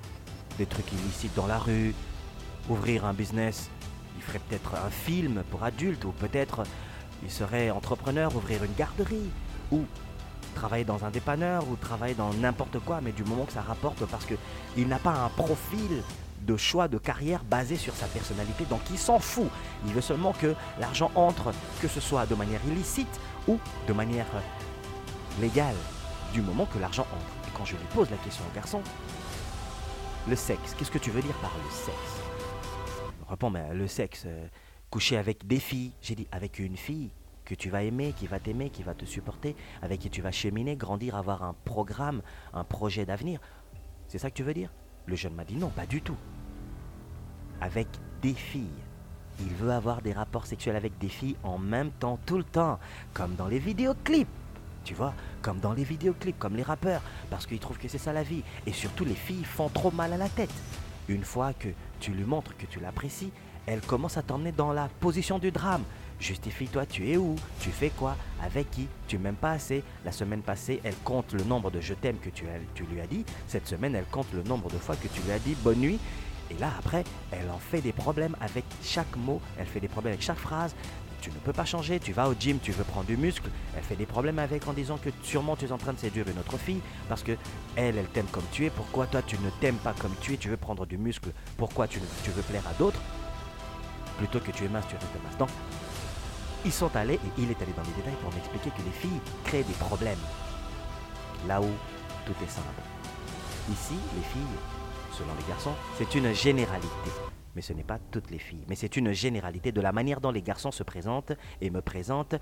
des 0.58 0.66
trucs 0.66 0.92
illicites 0.92 1.36
dans 1.36 1.48
la 1.48 1.58
rue, 1.58 1.94
ouvrir 2.70 3.06
un 3.06 3.14
business, 3.14 3.70
il 4.16 4.24
ferait 4.24 4.40
peut-être 4.40 4.76
un 4.76 4.90
film 4.90 5.44
pour 5.52 5.64
adultes, 5.64 6.06
ou 6.06 6.12
peut-être 6.12 6.64
il 7.24 7.32
serait 7.32 7.70
entrepreneur, 7.70 8.36
ouvrir 8.36 8.64
une 8.64 8.74
garderie, 8.74 9.30
ou 9.72 9.84
travailler 10.56 10.86
dans 10.86 11.06
un 11.06 11.12
dépanneur, 11.12 11.68
ou 11.70 11.76
travailler 11.76 12.16
dans 12.16 12.34
n'importe 12.34 12.80
quoi, 12.80 13.00
mais 13.02 13.12
du 13.12 13.24
moment 13.24 13.46
que 13.46 13.54
ça 13.54 13.62
rapporte, 13.62 14.06
parce 14.06 14.26
qu'il 14.26 14.88
n'a 14.88 15.00
pas 15.00 15.14
un 15.14 15.30
profil 15.30 16.04
de 16.42 16.58
choix 16.58 16.88
de 16.88 16.98
carrière 16.98 17.44
basé 17.44 17.76
sur 17.76 17.94
sa 17.94 18.08
personnalité. 18.08 18.66
Donc 18.66 18.82
il 18.90 18.98
s'en 18.98 19.20
fout. 19.20 19.50
Il 19.86 19.94
veut 19.94 20.02
seulement 20.02 20.34
que 20.34 20.56
l'argent 20.80 21.12
entre, 21.16 21.52
que 21.82 21.88
ce 21.88 22.00
soit 22.00 22.26
de 22.26 22.36
manière 22.36 22.62
illicite 22.68 23.20
ou 23.48 23.60
de 23.88 23.94
manière 23.94 24.28
légale, 25.40 25.76
du 26.34 26.42
moment 26.42 26.66
que 26.66 26.80
l'argent 26.80 27.04
entre. 27.04 27.48
Et 27.48 27.52
quand 27.58 27.66
je 27.66 27.76
lui 27.76 27.86
pose 27.94 28.10
la 28.10 28.18
question 28.18 28.44
au 28.50 28.56
garçon, 28.56 28.82
le 30.28 30.36
sexe, 30.36 30.76
qu'est-ce 30.78 30.92
que 30.92 30.98
tu 30.98 31.12
veux 31.12 31.22
dire 31.22 31.36
par 31.36 31.54
le 31.64 31.72
sexe? 31.72 32.22
Répond, 33.30 33.50
mais 33.50 33.74
le 33.74 33.88
sexe, 33.88 34.24
euh, 34.26 34.48
coucher 34.90 35.18
avec 35.18 35.48
des 35.48 35.60
filles. 35.60 35.94
J'ai 36.02 36.16
dit, 36.16 36.28
avec 36.32 36.60
une 36.60 36.78
fille 36.78 37.12
que 37.46 37.56
tu 37.56 37.70
vas 37.70 37.84
aimer, 37.84 38.14
qui 38.14 38.28
va 38.28 38.40
t'aimer, 38.40 38.70
qui 38.70 38.84
va 38.84 38.94
te 38.94 39.06
supporter, 39.06 39.56
avec 39.82 40.02
qui 40.02 40.10
tu 40.10 40.22
vas 40.22 40.32
cheminer, 40.32 40.76
grandir, 40.76 41.16
avoir 41.16 41.44
un 41.44 41.56
programme, 41.66 42.22
un 42.54 42.64
projet 42.64 43.06
d'avenir. 43.06 43.40
C'est 44.08 44.18
ça 44.18 44.30
que 44.30 44.36
tu 44.36 44.44
veux 44.44 44.54
dire? 44.54 44.72
Le 45.06 45.16
jeune 45.16 45.34
m'a 45.34 45.46
dit 45.46 45.56
non, 45.56 45.70
pas 45.70 45.86
du 45.86 46.02
tout 46.02 46.18
avec 47.62 47.88
des 48.22 48.34
filles. 48.34 48.68
Il 49.40 49.54
veut 49.56 49.72
avoir 49.72 50.02
des 50.02 50.14
rapports 50.14 50.46
sexuels 50.46 50.76
avec 50.76 50.98
des 50.98 51.10
filles 51.10 51.36
en 51.44 51.58
même 51.58 51.92
temps, 51.92 52.20
tout 52.26 52.38
le 52.38 52.44
temps, 52.44 52.80
comme 53.14 53.36
dans 53.36 53.48
les 53.48 53.60
vidéoclips. 53.60 54.28
Tu 54.84 54.94
vois, 54.94 55.14
comme 55.42 55.60
dans 55.60 55.74
les 55.74 55.84
vidéoclips, 55.84 56.40
comme 56.40 56.56
les 56.56 56.64
rappeurs, 56.64 57.02
parce 57.30 57.46
qu'il 57.46 57.60
trouve 57.60 57.78
que 57.78 57.88
c'est 57.88 57.98
ça 57.98 58.14
la 58.14 58.24
vie. 58.24 58.44
Et 58.66 58.72
surtout, 58.72 59.06
les 59.06 59.16
filles 59.16 59.44
font 59.44 59.70
trop 59.70 59.92
mal 59.92 60.14
à 60.14 60.18
la 60.18 60.30
tête. 60.30 60.54
Une 61.10 61.24
fois 61.24 61.54
que 61.54 61.68
tu 62.00 62.12
lui 62.12 62.24
montres 62.24 62.56
que 62.58 62.66
tu 62.66 62.80
l'apprécies, 62.80 63.32
elle 63.66 63.82
commence 63.82 64.18
à 64.18 64.22
t'emmener 64.22 64.54
dans 64.54 64.72
la 64.72 64.88
position 65.00 65.40
du 65.40 65.52
drame. 65.52 65.84
Justifie-toi, 66.20 66.86
tu 66.86 67.10
es 67.10 67.18
où? 67.18 67.36
Tu 67.60 67.70
fais 67.70 67.90
quoi? 67.90 68.16
Avec 68.42 68.72
qui? 68.72 68.88
Tu 69.08 69.18
m'aimes 69.18 69.36
pas 69.36 69.52
assez 69.52 69.84
La 70.04 70.12
semaine 70.12 70.42
passée, 70.42 70.80
elle 70.84 70.96
compte 71.04 71.34
le 71.34 71.44
nombre 71.44 71.70
de 71.70 71.80
je 71.80 71.94
t'aime 71.94 72.18
que 72.18 72.30
tu 72.30 72.46
lui 72.86 73.02
as 73.02 73.08
dit. 73.08 73.24
Cette 73.48 73.68
semaine, 73.68 73.94
elle 73.94 74.06
compte 74.06 74.32
le 74.34 74.42
nombre 74.42 74.70
de 74.70 74.78
fois 74.78 74.96
que 74.96 75.08
tu 75.08 75.22
lui 75.22 75.32
as 75.32 75.40
dit 75.40 75.56
bonne 75.64 75.80
nuit. 75.80 76.00
Et 76.52 76.58
là, 76.60 76.72
après, 76.78 77.04
elle 77.32 77.50
en 77.50 77.58
fait 77.58 77.82
des 77.82 77.92
problèmes 77.92 78.36
avec 78.42 78.66
chaque 78.84 79.16
mot, 79.16 79.42
elle 79.58 79.68
fait 79.68 79.80
des 79.80 79.88
problèmes 79.88 80.14
avec 80.14 80.24
chaque 80.24 80.38
phrase. 80.38 80.74
Tu 81.22 81.32
ne 81.32 81.36
peux 81.36 81.52
pas 81.52 81.66
changer, 81.66 82.00
tu 82.00 82.14
vas 82.14 82.30
au 82.30 82.36
gym, 82.40 82.60
tu 82.60 82.72
veux 82.72 82.84
prendre 82.84 83.08
du 83.08 83.18
muscle. 83.18 83.50
Elle 83.76 83.84
fait 83.84 83.96
des 83.96 84.06
problèmes 84.06 84.40
avec 84.40 84.68
en 84.68 84.74
disant 84.74 84.98
que 84.98 85.10
sûrement 85.24 85.56
tu 85.56 85.66
es 85.66 85.72
en 85.72 85.78
train 85.78 85.94
de 85.94 86.00
séduire 86.00 86.28
une 86.28 86.38
autre 86.38 86.58
fille 86.58 86.80
parce 87.10 87.24
que 87.24 87.34
elle, 87.76 87.98
elle 87.98 88.06
t'aime 88.06 88.28
comme 88.32 88.46
tu 88.52 88.66
es. 88.66 88.70
Pourquoi 88.70 89.08
toi 89.08 89.22
tu 89.24 89.38
ne 89.40 89.50
t'aimes 89.60 89.78
pas 89.78 89.94
comme 89.94 90.14
tu 90.22 90.34
es? 90.34 90.38
Tu 90.38 90.48
veux 90.48 90.58
prendre 90.58 90.86
du 90.86 90.98
muscle. 90.98 91.32
Pourquoi 91.58 91.88
tu, 91.88 92.00
veux 92.00 92.42
plaire 92.44 92.64
à 92.70 92.74
d'autres? 92.74 93.02
Plutôt 94.20 94.40
que 94.40 94.52
tu 94.52 94.64
es 94.66 94.70
mince, 94.70 94.86
tu 94.88 94.96
restes 94.96 95.08
mince. 95.24 95.38
Donc, 95.38 95.50
ils 96.66 96.72
sont 96.72 96.96
allés 96.96 97.16
et 97.16 97.32
il 97.38 97.50
est 97.50 97.62
allé 97.62 97.74
dans 97.76 97.84
les 97.84 97.96
détails 97.96 98.18
pour 98.22 98.34
m'expliquer 98.34 98.70
que 98.70 98.82
les 98.84 98.92
filles 98.92 99.22
créent 99.44 99.64
des 99.64 99.74
problèmes 99.74 100.18
là 101.48 101.62
où 101.62 101.70
tout 102.26 102.36
est 102.44 102.50
simple. 102.50 102.82
Ici, 103.72 103.96
les 104.16 104.24
filles 104.24 104.58
selon 105.18 105.34
les 105.36 105.48
garçons, 105.48 105.74
c'est 105.98 106.14
une 106.16 106.34
généralité. 106.34 107.12
Mais 107.56 107.62
ce 107.62 107.74
n'est 107.74 107.84
pas 107.84 107.98
toutes 108.12 108.30
les 108.30 108.38
filles. 108.38 108.64
Mais 108.68 108.76
c'est 108.76 108.98
une 108.98 109.14
généralité 109.14 109.72
de 109.72 109.82
la 109.82 109.92
manière 109.92 110.22
dont 110.22 110.32
les 110.32 110.44
garçons 110.44 110.72
se 110.72 110.84
présentent 110.84 111.34
et 111.60 111.70
me 111.70 111.82
présentent 111.82 112.36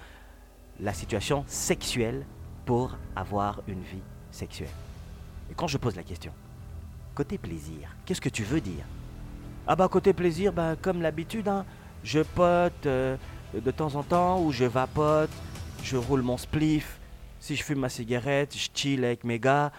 la 0.79 0.93
situation 0.93 1.45
sexuelle 1.47 2.25
pour 2.65 2.97
avoir 3.15 3.61
une 3.67 3.81
vie 3.81 4.03
sexuelle. 4.31 4.67
Et 5.49 5.53
quand 5.53 5.67
je 5.67 5.77
pose 5.77 5.95
la 5.95 6.03
question, 6.03 6.33
côté 7.13 7.37
plaisir, 7.37 7.95
qu'est-ce 8.05 8.19
que 8.19 8.29
tu 8.29 8.43
veux 8.43 8.61
dire? 8.61 8.83
Ah 9.67 9.75
bah 9.75 9.87
côté 9.87 10.11
plaisir, 10.11 10.51
bah, 10.51 10.75
comme 10.81 11.01
l'habitude, 11.01 11.47
hein, 11.47 11.65
je 12.03 12.19
pote 12.19 12.85
euh, 12.85 13.15
de 13.53 13.71
temps 13.71 13.95
en 13.95 14.03
temps 14.03 14.41
ou 14.41 14.51
je 14.51 14.65
vapote, 14.65 15.31
je 15.81 15.95
roule 15.95 16.21
mon 16.21 16.37
spliff, 16.37 16.99
si 17.39 17.55
je 17.55 17.63
fume 17.63 17.79
ma 17.79 17.89
cigarette, 17.89 18.55
je 18.55 18.67
chill 18.73 19.05
avec 19.05 19.23
mes 19.23 19.39
gars, 19.39 19.71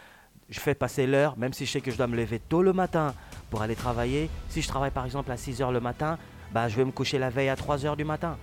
je 0.48 0.60
fais 0.60 0.74
passer 0.74 1.06
l'heure, 1.06 1.36
même 1.36 1.52
si 1.52 1.66
je 1.66 1.72
sais 1.72 1.80
que 1.80 1.90
je 1.90 1.96
dois 1.96 2.06
me 2.06 2.16
lever 2.16 2.38
tôt 2.38 2.62
le 2.62 2.72
matin 2.72 3.14
pour 3.50 3.62
aller 3.62 3.74
travailler. 3.74 4.30
Si 4.48 4.62
je 4.62 4.68
travaille 4.68 4.90
par 4.90 5.04
exemple 5.04 5.30
à 5.30 5.36
6 5.36 5.60
h 5.60 5.72
le 5.72 5.80
matin, 5.80 6.18
bah, 6.52 6.68
je 6.68 6.76
vais 6.76 6.84
me 6.84 6.92
coucher 6.92 7.18
la 7.18 7.30
veille 7.30 7.48
à 7.48 7.56
3 7.56 7.78
h 7.78 7.96
du 7.96 8.04
matin. 8.04 8.36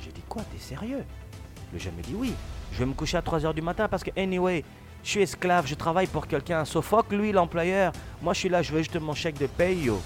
J'ai 0.00 0.10
dit 0.10 0.22
quoi, 0.28 0.42
t'es 0.52 0.58
sérieux? 0.58 1.04
Le 1.72 1.78
jeune 1.78 1.94
me 1.94 2.02
dit 2.02 2.14
oui, 2.14 2.32
je 2.72 2.78
vais 2.78 2.86
me 2.86 2.94
coucher 2.94 3.16
à 3.16 3.22
3 3.22 3.40
h 3.40 3.54
du 3.54 3.62
matin 3.62 3.88
parce 3.88 4.02
que, 4.02 4.10
anyway, 4.18 4.64
je 5.04 5.10
suis 5.10 5.22
esclave, 5.22 5.66
je 5.66 5.74
travaille 5.74 6.06
pour 6.06 6.26
quelqu'un. 6.26 6.64
Sophocle, 6.64 7.16
lui, 7.16 7.32
l'employeur. 7.32 7.92
Moi, 8.20 8.34
je 8.34 8.40
suis 8.40 8.48
là, 8.48 8.62
je 8.62 8.72
veux 8.72 8.78
juste 8.78 8.96
mon 8.96 9.14
chèque 9.14 9.38
de 9.38 9.46
paye, 9.46 9.84
yo. 9.84 10.00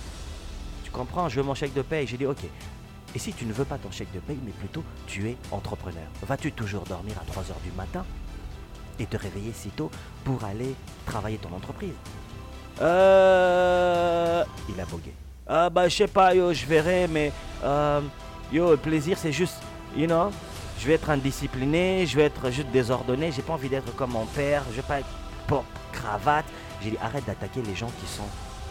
Tu 0.85 0.91
comprends? 0.91 1.29
Je 1.29 1.37
veux 1.37 1.47
mon 1.47 1.55
chèque 1.55 1.73
de 1.73 1.83
paye. 1.83 2.07
J'ai 2.07 2.19
dit, 2.19 2.27
ok. 2.27 2.45
Et 3.15 3.19
si 3.19 3.33
tu 3.33 3.45
ne 3.45 3.53
veux 3.53 3.65
pas 3.65 3.79
ton 3.79 3.91
chèque 3.91 4.13
de 4.13 4.21
paye, 4.21 4.39
mais 4.45 4.53
plutôt 4.53 4.83
tu 5.07 5.29
es 5.29 5.37
entrepreneur, 5.51 6.07
vas-tu 6.23 6.53
toujours 6.53 6.85
dormir 6.85 7.15
à 7.21 7.25
3 7.25 7.43
h 7.43 7.47
du 7.65 7.73
matin? 7.77 8.05
Et 8.99 9.07
te 9.07 9.17
réveiller 9.17 9.53
si 9.53 9.71
tôt 9.71 9.91
pour 10.25 10.45
aller 10.45 10.75
travailler 11.07 11.39
ton 11.39 11.55
entreprise 11.55 11.95
Euh. 12.81 14.45
Il 14.69 14.81
a 14.81 14.85
bogué. 14.87 15.13
Ah 15.47 15.69
bah 15.71 15.89
je 15.89 15.97
sais 15.97 16.07
pas, 16.07 16.35
yo, 16.35 16.53
je 16.53 16.65
verrai, 16.67 17.07
mais 17.09 17.33
euh, 17.65 18.01
yo, 18.53 18.71
le 18.71 18.77
plaisir 18.77 19.19
c'est 19.19 19.33
juste, 19.33 19.59
you 19.97 20.07
know, 20.07 20.31
je 20.79 20.87
vais 20.87 20.95
être 20.95 21.11
indiscipliné, 21.11 22.07
je 22.07 22.17
vais 22.17 22.25
être 22.25 22.51
juste 22.51 22.69
désordonné, 22.69 23.31
j'ai 23.33 23.43
pas 23.43 23.53
envie 23.53 23.69
d'être 23.69 23.95
comme 23.97 24.13
mon 24.13 24.27
père, 24.27 24.63
je 24.71 24.77
vais 24.77 24.83
pas 24.83 25.01
être 25.01 25.09
pour 25.47 25.65
cravate. 25.93 26.47
J'ai 26.83 26.91
dit 26.91 26.99
arrête 27.01 27.25
d'attaquer 27.25 27.63
les 27.63 27.75
gens 27.75 27.91
qui 28.01 28.07
sont 28.07 28.27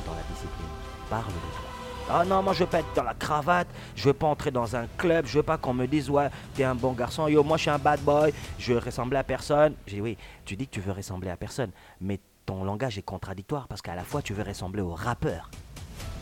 dans 0.06 0.14
la 0.14 0.24
discipline. 0.34 0.68
Parle 1.10 1.28
de 1.28 1.32
toi. 1.32 1.81
Ah 2.10 2.26
non, 2.26 2.42
moi 2.44 2.54
je 2.54 2.60
veux 2.60 2.70
pas 2.70 2.80
être 2.80 2.94
dans 2.96 3.04
la 3.04 3.14
cravate, 3.14 3.68
je 3.96 4.06
veux 4.06 4.14
pas 4.14 4.28
entrer 4.28 4.52
dans 4.52 4.76
un 4.76 4.86
club, 4.98 5.26
je 5.26 5.38
veux 5.38 5.44
pas 5.44 5.58
qu'on 5.58 5.74
me 5.74 5.86
dise 5.86 6.10
ouais, 6.10 6.30
t'es 6.54 6.64
un 6.64 6.76
bon 6.76 6.92
garçon, 6.92 7.28
yo, 7.28 7.44
moi 7.44 7.58
je 7.58 7.62
suis 7.62 7.70
un 7.70 7.78
bad 7.78 8.02
boy, 8.02 8.34
je 8.60 8.74
veux 8.74 8.80
ressembler 8.80 9.18
à 9.18 9.24
personne. 9.24 9.76
J'ai 9.88 9.96
dit 9.98 10.02
oui, 10.02 10.18
tu 10.44 10.56
dis 10.56 10.68
que 10.68 10.72
tu 10.72 10.82
veux 10.82 10.92
ressembler 10.92 11.30
à 11.30 11.38
personne, 11.38 11.72
mais 12.02 12.20
ton 12.46 12.64
langage 12.64 12.98
est 12.98 13.04
contradictoire 13.04 13.68
parce 13.68 13.82
qu'à 13.82 13.96
la 13.96 14.04
fois 14.04 14.22
tu 14.22 14.34
veux 14.34 14.44
ressembler 14.44 14.82
au 14.82 14.94
rappeur 14.94 15.50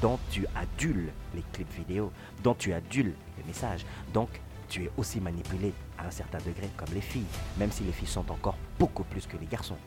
dont 0.01 0.19
tu 0.29 0.45
adules 0.55 1.09
les 1.33 1.43
clips 1.53 1.73
vidéo, 1.73 2.11
dont 2.43 2.53
tu 2.53 2.73
adules 2.73 3.13
les 3.37 3.43
messages. 3.45 3.85
Donc 4.13 4.29
tu 4.67 4.83
es 4.83 4.91
aussi 4.97 5.19
manipulé 5.19 5.73
à 5.97 6.07
un 6.07 6.11
certain 6.11 6.37
degré 6.39 6.69
comme 6.77 6.93
les 6.93 7.01
filles, 7.01 7.25
même 7.57 7.71
si 7.71 7.83
les 7.83 7.91
filles 7.91 8.07
sont 8.07 8.29
encore 8.31 8.57
beaucoup 8.77 9.03
plus 9.03 9.25
que 9.25 9.37
les 9.37 9.47
garçons. 9.47 9.77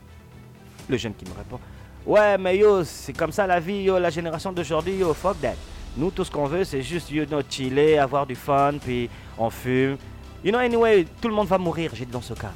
Le 0.89 0.97
jeune 0.97 1.13
qui 1.13 1.25
me 1.25 1.35
répond 1.35 1.59
Ouais, 2.05 2.37
mais 2.37 2.57
yo, 2.57 2.83
c'est 2.83 3.13
comme 3.13 3.31
ça 3.31 3.47
la 3.47 3.61
vie, 3.61 3.83
yo, 3.83 3.97
la 3.97 4.09
génération 4.09 4.51
d'aujourd'hui, 4.51 4.97
yo, 4.97 5.13
fuck 5.13 5.39
that. 5.39 5.55
Nous, 5.95 6.09
tout 6.11 6.23
ce 6.23 6.31
qu'on 6.31 6.45
veut, 6.45 6.63
c'est 6.63 6.81
juste, 6.81 7.11
you 7.11 7.25
know, 7.25 7.41
chiller, 7.47 7.99
avoir 7.99 8.25
du 8.25 8.35
fun, 8.35 8.73
puis 8.81 9.09
on 9.37 9.49
fume. 9.49 9.97
You 10.43 10.51
know, 10.51 10.59
anyway, 10.59 11.05
tout 11.21 11.27
le 11.27 11.35
monde 11.35 11.47
va 11.47 11.57
mourir, 11.57 11.91
j'ai 11.93 12.05
dit 12.05 12.11
dans 12.11 12.21
ce 12.21 12.33
cas. 12.33 12.51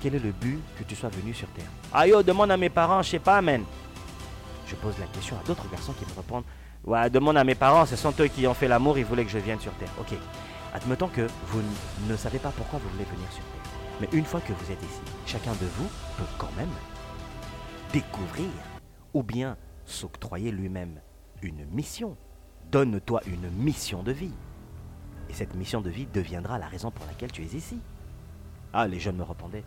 Quel 0.00 0.16
est 0.16 0.24
le 0.24 0.32
but 0.32 0.60
que 0.78 0.84
tu 0.84 0.94
sois 0.94 1.08
venu 1.08 1.32
sur 1.32 1.48
Terre? 1.48 1.70
Ah 1.92 2.06
demande 2.22 2.50
à 2.50 2.56
mes 2.56 2.68
parents, 2.68 3.02
je 3.02 3.10
sais 3.10 3.18
pas, 3.18 3.40
man. 3.40 3.62
Je 4.66 4.74
pose 4.74 4.98
la 4.98 5.06
question 5.06 5.36
à 5.36 5.46
d'autres 5.46 5.68
garçons 5.70 5.92
qui 5.92 6.04
me 6.04 6.16
répondent 6.16 6.44
Ouais, 6.84 7.08
demande 7.08 7.36
à 7.36 7.44
mes 7.44 7.54
parents, 7.54 7.86
ce 7.86 7.96
sont 7.96 8.12
eux 8.20 8.28
qui 8.28 8.46
ont 8.46 8.54
fait 8.54 8.68
l'amour, 8.68 8.98
ils 8.98 9.04
voulaient 9.04 9.24
que 9.24 9.30
je 9.30 9.38
vienne 9.38 9.60
sur 9.60 9.72
Terre. 9.72 9.90
Ok. 10.00 10.16
Admettons 10.74 11.08
que 11.08 11.26
vous 11.48 11.62
ne 12.08 12.16
savez 12.16 12.38
pas 12.38 12.50
pourquoi 12.50 12.78
vous 12.78 12.88
voulez 12.90 13.04
venir 13.04 13.30
sur 13.32 13.42
Terre. 13.42 13.72
Mais 14.00 14.08
une 14.12 14.24
fois 14.24 14.40
que 14.40 14.52
vous 14.52 14.70
êtes 14.70 14.82
ici, 14.82 15.00
chacun 15.24 15.52
de 15.52 15.66
vous 15.76 15.88
peut 16.18 16.30
quand 16.36 16.54
même 16.56 16.68
découvrir 17.92 18.50
ou 19.14 19.22
bien 19.22 19.56
s'octroyer 19.86 20.50
lui-même 20.50 21.00
mission. 21.72 22.16
Donne-toi 22.70 23.20
une 23.26 23.48
mission 23.50 24.02
de 24.02 24.12
vie. 24.12 24.32
Et 25.28 25.32
cette 25.32 25.54
mission 25.54 25.80
de 25.80 25.90
vie 25.90 26.06
deviendra 26.12 26.58
la 26.58 26.66
raison 26.66 26.90
pour 26.90 27.06
laquelle 27.06 27.32
tu 27.32 27.42
es 27.42 27.56
ici. 27.56 27.78
Ah, 28.72 28.86
les 28.86 29.00
jeunes 29.00 29.16
me 29.16 29.22
répondaient. 29.22 29.64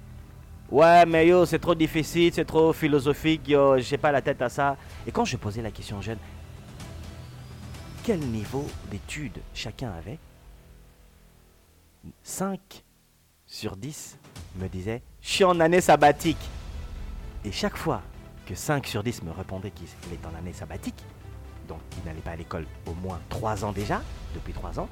Ouais, 0.72 1.06
mais 1.06 1.28
yo, 1.28 1.46
c'est 1.46 1.60
trop 1.60 1.74
difficile, 1.74 2.32
c'est 2.34 2.46
trop 2.46 2.74
philosophique, 2.74 3.48
yo, 3.48 3.80
j'ai 3.80 3.98
pas 3.98 4.12
la 4.12 4.22
tête 4.22 4.42
à 4.42 4.50
ça. 4.50 4.78
Et 5.08 5.12
quand 5.12 5.26
je 5.26 5.36
posais 5.38 5.62
la 5.62 5.72
question 5.72 5.98
aux 5.98 6.02
jeunes, 6.02 6.20
quel 8.04 8.20
niveau 8.20 8.68
d'études 8.92 9.40
chacun 9.54 9.92
avait? 9.92 10.20
5 12.24 12.84
sur 13.46 13.76
10 13.76 14.18
me 14.58 14.68
disaient 14.68 15.02
Je 15.22 15.30
suis 15.30 15.44
en 15.44 15.60
année 15.60 15.82
sabbatique. 15.82 16.50
Et 17.44 17.52
chaque 17.52 17.76
fois 17.76 18.02
que 18.46 18.56
5 18.56 18.86
sur 18.86 19.04
10 19.04 19.24
me 19.24 19.32
répondaient 19.32 19.72
qu'il 19.72 19.88
est 20.14 20.26
en 20.26 20.38
année 20.38 20.54
sabbatique, 20.54 21.04
donc 21.70 21.80
il 21.98 22.06
n'allait 22.06 22.20
pas 22.20 22.32
à 22.32 22.36
l'école 22.36 22.66
au 22.86 22.94
moins 22.94 23.20
3 23.30 23.64
ans 23.64 23.72
déjà, 23.72 24.02
depuis 24.34 24.52
3 24.52 24.80
ans, 24.80 24.90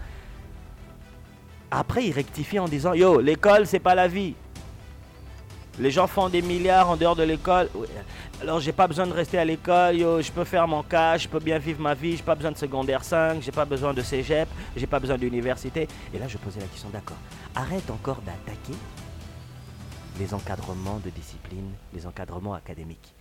après 1.70 2.06
il 2.06 2.14
rectifie 2.14 2.60
en 2.60 2.68
disant 2.68 2.94
Yo, 2.94 3.20
l'école 3.20 3.68
c'est 3.68 3.80
pas 3.80 3.96
la 3.96 4.08
vie. 4.08 4.36
Les 5.80 5.92
gens 5.92 6.08
font 6.08 6.28
des 6.28 6.42
milliards 6.42 6.90
en 6.90 6.98
dehors 6.98 7.16
de 7.16 7.22
l'école. 7.22 7.70
Alors 8.42 8.60
j'ai 8.60 8.72
pas 8.72 8.88
besoin 8.88 9.06
de 9.06 9.14
rester 9.14 9.38
à 9.38 9.46
l'école, 9.46 9.98
yo, 9.98 10.22
je 10.22 10.32
peux 10.32 10.44
faire 10.44 10.68
mon 10.68 10.82
cas, 10.84 11.18
je 11.18 11.28
peux 11.28 11.40
bien 11.40 11.60
vivre 11.60 11.82
ma 11.82 11.94
vie, 11.94 12.16
j'ai 12.16 12.24
pas 12.24 12.36
besoin 12.36 12.52
de 12.52 12.58
secondaire 12.58 13.04
5, 13.04 13.42
j'ai 13.42 13.52
pas 13.52 13.66
besoin 13.66 13.94
de 13.94 14.02
cégep, 14.02 14.48
j'ai 14.76 14.88
pas 14.88 15.00
besoin 15.00 15.18
d'université. 15.18 15.88
Et 16.14 16.20
là 16.20 16.28
je 16.28 16.38
posais 16.38 16.60
la 16.60 16.68
question, 16.68 16.90
d'accord, 16.90 17.18
arrête 17.56 17.90
encore 17.92 18.22
d'attaquer 18.22 18.78
les 20.20 20.34
encadrements 20.34 21.00
de 21.04 21.10
discipline, 21.10 21.72
les 21.94 22.08
encadrements 22.08 22.54
académiques. 22.56 23.14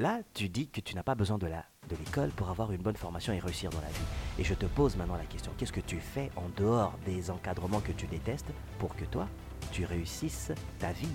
Là, 0.00 0.20
tu 0.32 0.48
dis 0.48 0.66
que 0.66 0.80
tu 0.80 0.94
n'as 0.94 1.02
pas 1.02 1.14
besoin 1.14 1.36
de 1.36 1.46
la 1.46 1.62
de 1.90 1.94
l'école 1.94 2.30
pour 2.30 2.48
avoir 2.48 2.72
une 2.72 2.80
bonne 2.80 2.96
formation 2.96 3.34
et 3.34 3.38
réussir 3.38 3.68
dans 3.68 3.82
la 3.82 3.88
vie. 3.88 4.38
Et 4.38 4.44
je 4.44 4.54
te 4.54 4.64
pose 4.64 4.96
maintenant 4.96 5.16
la 5.16 5.26
question, 5.26 5.52
qu'est-ce 5.58 5.74
que 5.74 5.82
tu 5.82 5.98
fais 5.98 6.30
en 6.36 6.48
dehors 6.56 6.94
des 7.04 7.30
encadrements 7.30 7.80
que 7.80 7.92
tu 7.92 8.06
détestes 8.06 8.46
pour 8.78 8.96
que 8.96 9.04
toi, 9.04 9.28
tu 9.72 9.84
réussisses 9.84 10.52
ta 10.78 10.92
vie? 10.92 11.06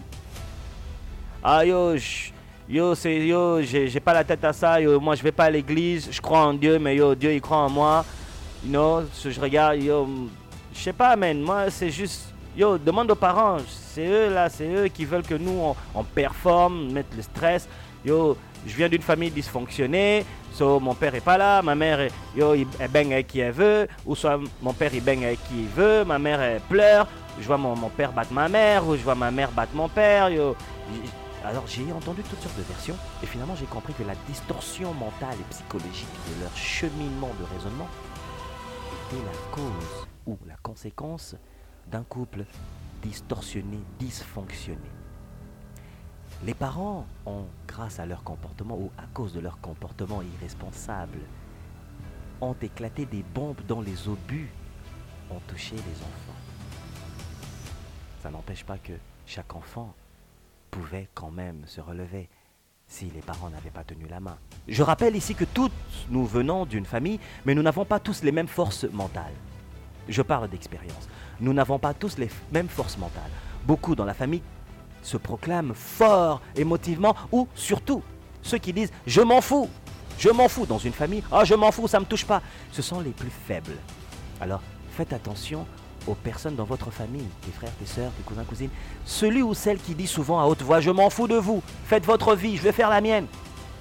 Ah 1.43 1.65
yo, 1.65 1.95
yo, 2.69 2.93
c'est 2.93 3.25
yo, 3.25 3.59
j'ai 3.63 3.99
pas 3.99 4.13
la 4.13 4.23
tête 4.23 4.43
à 4.43 4.53
ça, 4.53 4.79
yo, 4.79 4.99
moi 4.99 5.15
je 5.15 5.23
vais 5.23 5.31
pas 5.31 5.45
à 5.45 5.49
l'église, 5.49 6.09
je 6.11 6.21
crois 6.21 6.45
en 6.45 6.53
Dieu, 6.53 6.77
mais 6.77 6.95
yo, 6.95 7.15
Dieu 7.15 7.33
il 7.33 7.41
croit 7.41 7.57
en 7.57 7.71
moi. 7.71 8.05
You 8.63 8.69
know, 8.69 9.01
je 9.19 9.41
regarde, 9.41 9.81
yo, 9.81 10.07
je 10.71 10.79
sais 10.79 10.93
pas, 10.93 11.15
man, 11.15 11.41
moi 11.41 11.71
c'est 11.71 11.89
juste, 11.89 12.31
yo, 12.55 12.77
demande 12.77 13.09
aux 13.09 13.15
parents, 13.15 13.57
c'est 13.67 14.05
eux 14.05 14.31
là, 14.31 14.47
c'est 14.47 14.71
eux 14.71 14.87
qui 14.89 15.05
veulent 15.05 15.25
que 15.25 15.33
nous 15.33 15.59
on, 15.59 15.75
on 15.95 16.03
performe, 16.03 16.91
mettre 16.91 17.15
le 17.15 17.23
stress. 17.23 17.67
Yo, 18.05 18.37
je 18.65 18.75
viens 18.75 18.89
d'une 18.89 19.01
famille 19.01 19.31
dysfonctionnée, 19.31 20.25
so 20.53 20.79
mon 20.79 20.93
père 20.93 21.13
est 21.15 21.21
pas 21.21 21.37
là, 21.37 21.61
ma 21.61 21.75
mère, 21.75 22.09
yo, 22.35 22.53
elle 22.53 22.91
baigne 22.91 23.13
avec 23.13 23.27
qui 23.27 23.39
elle 23.39 23.51
veut, 23.51 23.87
ou 24.05 24.15
soit 24.15 24.39
mon 24.61 24.73
père 24.73 24.93
il 24.93 25.03
baigne 25.03 25.25
avec 25.25 25.43
qui 25.47 25.61
il 25.61 25.67
veut, 25.67 26.03
ma 26.03 26.19
mère 26.19 26.41
elle 26.41 26.61
pleure, 26.61 27.07
je 27.39 27.45
vois 27.45 27.57
mon, 27.57 27.75
père 27.89 28.11
battre 28.11 28.33
ma 28.33 28.47
mère, 28.47 28.87
ou 28.87 28.95
je 28.95 29.01
vois 29.01 29.15
ma 29.15 29.31
mère 29.31 29.51
battre 29.51 29.75
mon 29.75 29.89
père. 29.89 30.29
Alors 31.43 31.67
j'ai 31.67 31.91
entendu 31.93 32.23
toutes 32.23 32.41
sortes 32.41 32.57
de 32.57 32.63
versions, 32.63 32.97
et 33.21 33.27
finalement 33.27 33.55
j'ai 33.55 33.65
compris 33.65 33.93
que 33.93 34.03
la 34.03 34.15
distorsion 34.27 34.93
mentale 34.93 35.35
et 35.39 35.53
psychologique 35.53 36.07
de 36.35 36.41
leur 36.41 36.55
cheminement 36.55 37.31
de 37.39 37.55
raisonnement 37.55 37.87
était 39.11 39.23
la 39.23 39.37
cause 39.51 40.07
ou 40.25 40.37
la 40.47 40.55
conséquence 40.63 41.35
d'un 41.91 42.03
couple 42.03 42.45
distorsionné, 43.03 43.77
dysfonctionné. 43.99 44.94
Les 46.45 46.53
parents 46.53 47.05
ont, 47.25 47.45
grâce 47.67 47.99
à 47.99 48.05
leur 48.05 48.23
comportement 48.23 48.77
ou 48.77 48.91
à 48.97 49.07
cause 49.13 49.33
de 49.33 49.39
leur 49.39 49.59
comportement 49.59 50.21
irresponsable, 50.21 51.19
ont 52.39 52.55
éclaté 52.61 53.05
des 53.05 53.23
bombes 53.23 53.61
dans 53.67 53.81
les 53.81 54.07
obus, 54.07 54.49
ont 55.31 55.41
touché 55.47 55.75
les 55.75 55.81
enfants 55.81 56.35
ça 58.25 58.31
n'empêche 58.31 58.63
pas 58.63 58.79
que 58.79 58.93
chaque 59.27 59.53
enfant 59.53 59.93
pouvait 60.71 61.07
quand 61.13 61.29
même 61.29 61.61
se 61.67 61.79
relever 61.79 62.27
si 62.87 63.05
les 63.11 63.21
parents 63.21 63.51
n'avaient 63.51 63.69
pas 63.69 63.83
tenu 63.83 64.07
la 64.07 64.19
main. 64.19 64.39
Je 64.67 64.81
rappelle 64.81 65.15
ici 65.15 65.35
que 65.35 65.45
tous 65.45 65.69
nous 66.09 66.25
venons 66.25 66.65
d'une 66.65 66.87
famille, 66.87 67.19
mais 67.45 67.53
nous 67.53 67.61
n'avons 67.61 67.85
pas 67.85 67.99
tous 67.99 68.23
les 68.23 68.31
mêmes 68.31 68.47
forces 68.47 68.85
mentales. 68.85 69.35
Je 70.09 70.23
parle 70.23 70.49
d'expérience. 70.49 71.07
Nous 71.39 71.53
n'avons 71.53 71.77
pas 71.77 71.93
tous 71.93 72.17
les 72.17 72.31
mêmes 72.51 72.67
forces 72.67 72.97
mentales. 72.97 73.29
Beaucoup 73.63 73.93
dans 73.93 74.05
la 74.05 74.15
famille 74.15 74.41
se 75.05 75.17
proclament 75.17 75.73
forts 75.73 76.41
émotivement, 76.55 77.15
ou 77.31 77.47
surtout 77.55 78.01
ceux 78.41 78.57
qui 78.57 78.73
disent⁇ 78.73 78.89
je 79.05 79.21
m'en 79.21 79.39
fous!⁇ 79.39 79.65
Je 80.17 80.29
m'en 80.29 80.47
fous 80.47 80.65
dans 80.65 80.77
une 80.77 80.93
famille,⁇ 80.93 81.19
ah 81.31 81.45
je 81.45 81.53
m'en 81.53 81.71
fous, 81.71 81.87
ça 81.87 81.99
ne 81.99 82.05
me 82.05 82.09
touche 82.09 82.25
pas⁇ 82.25 82.37
Ce 82.71 82.81
sont 82.81 82.99
les 82.99 83.11
plus 83.11 83.31
faibles. 83.47 83.77
Alors 84.41 84.61
faites 84.91 85.13
attention 85.13 85.65
aux 86.07 86.15
personnes 86.15 86.55
dans 86.55 86.63
votre 86.63 86.91
famille, 86.91 87.27
tes 87.41 87.51
frères, 87.51 87.73
tes 87.79 87.85
sœurs, 87.85 88.11
tes 88.17 88.23
cousins, 88.23 88.43
cousines. 88.43 88.69
Celui 89.05 89.41
ou 89.41 89.53
celle 89.53 89.77
qui 89.77 89.95
dit 89.95 90.07
souvent 90.07 90.39
à 90.39 90.45
haute 90.45 90.61
voix 90.61 90.79
Je 90.79 90.91
m'en 90.91 91.09
fous 91.09 91.27
de 91.27 91.35
vous, 91.35 91.61
faites 91.85 92.05
votre 92.05 92.35
vie, 92.35 92.57
je 92.57 92.63
vais 92.63 92.71
faire 92.71 92.89
la 92.89 93.01
mienne. 93.01 93.27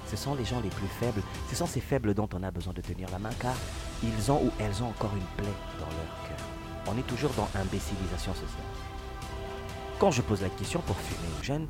Ce 0.07 0.15
sont 0.15 0.35
les 0.35 0.45
gens 0.45 0.59
les 0.63 0.69
plus 0.69 0.87
faibles, 0.99 1.21
ce 1.49 1.55
sont 1.55 1.65
ces 1.65 1.81
faibles 1.81 2.13
dont 2.13 2.29
on 2.35 2.43
a 2.43 2.51
besoin 2.51 2.73
de 2.73 2.81
tenir 2.81 3.09
la 3.11 3.17
main 3.17 3.31
car 3.39 3.55
ils 4.03 4.31
ont 4.31 4.43
ou 4.43 4.51
elles 4.59 4.83
ont 4.83 4.89
encore 4.89 5.13
une 5.15 5.43
plaie 5.43 5.55
dans 5.79 5.87
leur 5.87 6.27
cœur. 6.27 6.45
On 6.87 6.97
est 6.99 7.07
toujours 7.07 7.31
dans 7.31 7.47
imbécilisation 7.59 8.33
sociale. 8.33 8.94
Quand 9.97 10.11
je 10.11 10.21
pose 10.21 10.41
la 10.41 10.49
question 10.49 10.81
pour 10.81 10.97
fumer 10.97 11.27
aux 11.39 11.43
jeunes, 11.43 11.67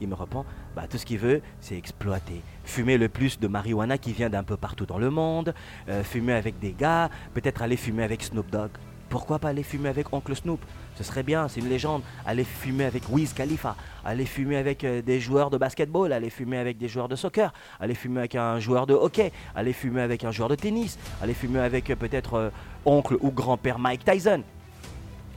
il 0.00 0.08
me 0.08 0.14
répond 0.14 0.46
bah, 0.74 0.84
tout 0.88 0.96
ce 0.96 1.04
qu'il 1.04 1.18
veut, 1.18 1.42
c'est 1.60 1.76
exploiter. 1.76 2.40
Fumer 2.64 2.96
le 2.96 3.10
plus 3.10 3.38
de 3.38 3.46
marijuana 3.48 3.98
qui 3.98 4.14
vient 4.14 4.30
d'un 4.30 4.44
peu 4.44 4.56
partout 4.56 4.86
dans 4.86 4.96
le 4.96 5.10
monde, 5.10 5.54
euh, 5.90 6.02
fumer 6.02 6.32
avec 6.32 6.58
des 6.58 6.72
gars, 6.72 7.10
peut-être 7.34 7.60
aller 7.60 7.76
fumer 7.76 8.02
avec 8.02 8.22
Snoop 8.22 8.50
Dogg. 8.50 8.70
Pourquoi 9.10 9.38
pas 9.38 9.50
aller 9.50 9.62
fumer 9.62 9.90
avec 9.90 10.10
Oncle 10.10 10.34
Snoop? 10.34 10.58
Ce 10.96 11.04
serait 11.04 11.22
bien, 11.22 11.48
c'est 11.48 11.60
une 11.60 11.68
légende. 11.68 12.00
Aller 12.24 12.44
fumer 12.44 12.86
avec 12.86 13.10
Wiz 13.10 13.34
Khalifa, 13.34 13.76
aller 14.06 14.24
fumer 14.24 14.56
avec 14.56 14.82
euh, 14.82 15.02
des 15.02 15.20
joueurs 15.20 15.50
de 15.50 15.58
basketball, 15.58 16.14
aller 16.14 16.30
fumer 16.30 16.56
avec 16.56 16.78
des 16.78 16.88
joueurs 16.88 17.08
de 17.08 17.14
soccer, 17.14 17.52
aller 17.78 17.94
fumer 17.94 18.20
avec 18.20 18.36
un 18.36 18.58
joueur 18.58 18.86
de 18.86 18.94
hockey, 18.94 19.32
aller 19.54 19.74
fumer 19.74 20.00
avec 20.00 20.24
un 20.24 20.30
joueur 20.30 20.48
de 20.48 20.54
tennis, 20.54 20.98
aller 21.22 21.34
fumer 21.34 21.60
avec 21.60 21.90
euh, 21.90 21.96
peut-être 21.96 22.52
oncle 22.86 23.18
ou 23.20 23.30
grand-père 23.30 23.78
Mike 23.78 24.02
Tyson. 24.06 24.42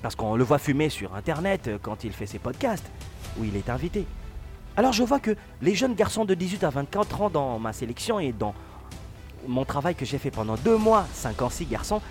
Parce 0.01 0.15
qu'on 0.15 0.36
le 0.36 0.44
voit 0.44 0.60
fumer 0.60 0.89
sur 0.89 1.15
Internet 1.15 1.70
quand 1.82 2.03
il 2.03 2.13
fait 2.13 2.25
ses 2.25 2.39
podcasts, 2.39 2.89
où 3.38 3.44
il 3.44 3.56
est 3.56 3.70
invité. 3.70 4.06
Alors 4.77 4.94
je 4.94 5.03
vois 5.03 5.20
que 5.20 5.36
les 5.62 5.75
jeunes 5.75 5.94
garçons 5.94 6.25
de 6.25 6.34
18 6.34 6.63
à 6.63 6.70
24 6.70 7.22
ans 7.22 7.29
dans 7.29 7.60
ma 7.60 7.74
sélection 7.74 8.20
et 8.20 8.32
dans 8.32 8.53
mon 9.48 9.65
travail 9.65 9.96
que 9.96 10.06
j'ai 10.06 10.18
fait 10.18 10.32
pendant 10.32 10.56
deux 10.56 10.77
mois, 10.77 11.06
5 11.13 11.41
ans, 11.41 11.50
6 11.50 11.65
garçons, 11.65 12.01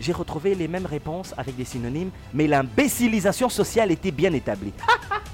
j'ai 0.00 0.12
retrouvé 0.12 0.54
les 0.54 0.68
mêmes 0.68 0.86
réponses 0.86 1.34
avec 1.36 1.56
des 1.56 1.64
synonymes, 1.64 2.10
mais 2.32 2.46
l'imbécilisation 2.46 3.48
sociale 3.48 3.90
était 3.90 4.10
bien 4.10 4.32
établie. 4.32 4.72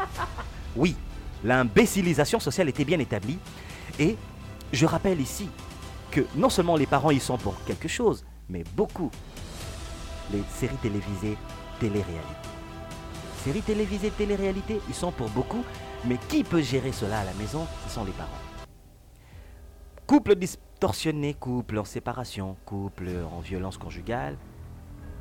oui, 0.77 0.97
l'imbécilisation 1.45 2.41
sociale 2.41 2.69
était 2.69 2.85
bien 2.85 2.99
établie. 2.99 3.39
Et 3.99 4.17
je 4.73 4.87
rappelle 4.87 5.21
ici 5.21 5.49
que 6.11 6.21
non 6.35 6.51
seulement 6.51 6.77
les 6.77 6.87
parents 6.87 7.11
y 7.11 7.21
sont 7.21 7.39
pour 7.39 7.55
quelque 7.65 7.89
chose, 7.89 8.25
mais 8.49 8.65
beaucoup. 8.77 9.11
Les 10.33 10.43
séries 10.59 10.77
télévisées, 10.83 11.37
télé-réalité. 11.81 12.49
Séries 13.45 13.63
télévisées, 13.63 14.11
télé-réalité, 14.11 14.81
ils 14.89 14.95
sont 14.95 15.13
pour 15.13 15.29
beaucoup, 15.31 15.65
mais 16.05 16.19
qui 16.29 16.45
peut 16.45 16.63
gérer 16.63 16.93
cela 16.93 17.21
à 17.21 17.25
la 17.25 17.35
maison? 17.35 17.67
Ce 17.87 17.95
sont 17.95 18.05
les 18.05 18.13
parents. 18.13 18.31
Couple 20.07 20.37
distorsionné, 20.37 21.35
couple 21.35 21.79
en 21.79 21.85
séparation, 21.85 22.57
couple 22.65 23.11
en 23.31 23.41
violence 23.41 23.79
conjugale, 23.79 24.37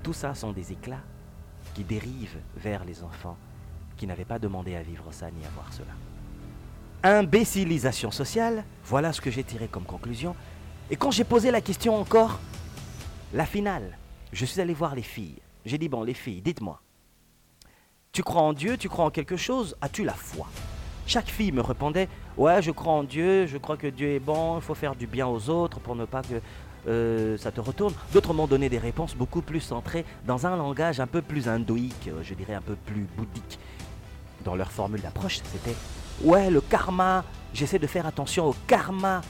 tout 0.04 0.14
ça 0.14 0.34
sont 0.34 0.52
des 0.52 0.72
éclats 0.72 1.04
qui 1.74 1.84
dérivent 1.84 2.40
vers 2.56 2.86
les 2.86 3.04
enfants 3.04 3.38
qui 3.98 4.08
n'avaient 4.08 4.26
pas 4.26 4.40
demandé 4.40 4.76
à 4.76 4.82
vivre 4.82 5.12
ça 5.12 5.30
ni 5.32 5.46
à 5.46 5.50
voir 5.50 5.74
cela. 5.74 5.92
Imbécilisation 7.04 8.12
sociale, 8.12 8.64
voilà 8.86 9.12
ce 9.12 9.22
que 9.22 9.32
j'ai 9.32 9.44
tiré 9.44 9.68
comme 9.68 9.84
conclusion. 9.84 10.36
Et 10.90 10.96
quand 10.96 11.12
j'ai 11.12 11.24
posé 11.24 11.52
la 11.52 11.62
question 11.62 12.00
encore, 12.00 12.40
la 13.34 13.46
finale, 13.46 13.98
je 14.32 14.46
suis 14.46 14.62
allé 14.62 14.74
voir 14.74 14.96
les 14.96 15.02
filles. 15.02 15.42
J'ai 15.68 15.78
dit, 15.78 15.90
bon, 15.90 16.04
les 16.04 16.14
filles, 16.14 16.42
dites-moi, 16.42 16.82
tu 18.14 18.24
crois 18.24 18.42
en 18.42 18.54
Dieu, 18.54 18.78
tu 18.78 18.88
crois 18.88 19.06
en 19.06 19.12
quelque 19.12 19.36
chose, 19.36 19.76
as-tu 19.82 20.04
la 20.06 20.14
foi? 20.14 20.48
Chaque 21.06 21.28
fille 21.28 21.52
me 21.52 21.62
répondait, 21.62 22.08
ouais, 22.38 22.62
je 22.62 22.72
crois 22.72 22.94
en 22.94 23.04
Dieu, 23.04 23.46
je 23.48 23.58
crois 23.58 23.76
que 23.78 23.88
Dieu 23.88 24.10
est 24.10 24.20
bon, 24.20 24.58
il 24.58 24.62
faut 24.62 24.76
faire 24.76 24.96
du 24.96 25.08
bien 25.08 25.28
aux 25.28 25.50
autres 25.50 25.80
pour 25.80 25.96
ne 25.96 26.06
pas 26.06 26.22
que 26.22 26.42
euh, 26.88 27.38
ça 27.38 27.52
te 27.52 27.60
retourne. 27.60 27.94
D'autres 28.14 28.34
m'ont 28.34 28.48
donné 28.48 28.70
des 28.70 28.78
réponses 28.78 29.14
beaucoup 29.14 29.42
plus 29.42 29.60
centrées 29.60 30.06
dans 30.26 30.48
un 30.48 30.56
langage 30.56 31.02
un 31.02 31.08
peu 31.08 31.22
plus 31.22 31.50
hindoïque, 31.50 32.08
euh, 32.08 32.24
je 32.24 32.34
dirais 32.34 32.54
un 32.54 32.62
peu 32.62 32.76
plus 32.76 33.06
bouddhique. 33.18 33.60
Dans 34.46 34.56
leur 34.56 34.72
formule 34.72 35.02
d'approche, 35.02 35.40
c'était 35.44 35.76
Ouais, 36.24 36.50
le 36.50 36.62
karma, 36.62 37.26
j'essaie 37.54 37.78
de 37.78 37.88
faire 37.88 38.06
attention 38.08 38.48
au 38.48 38.56
karma 38.68 39.22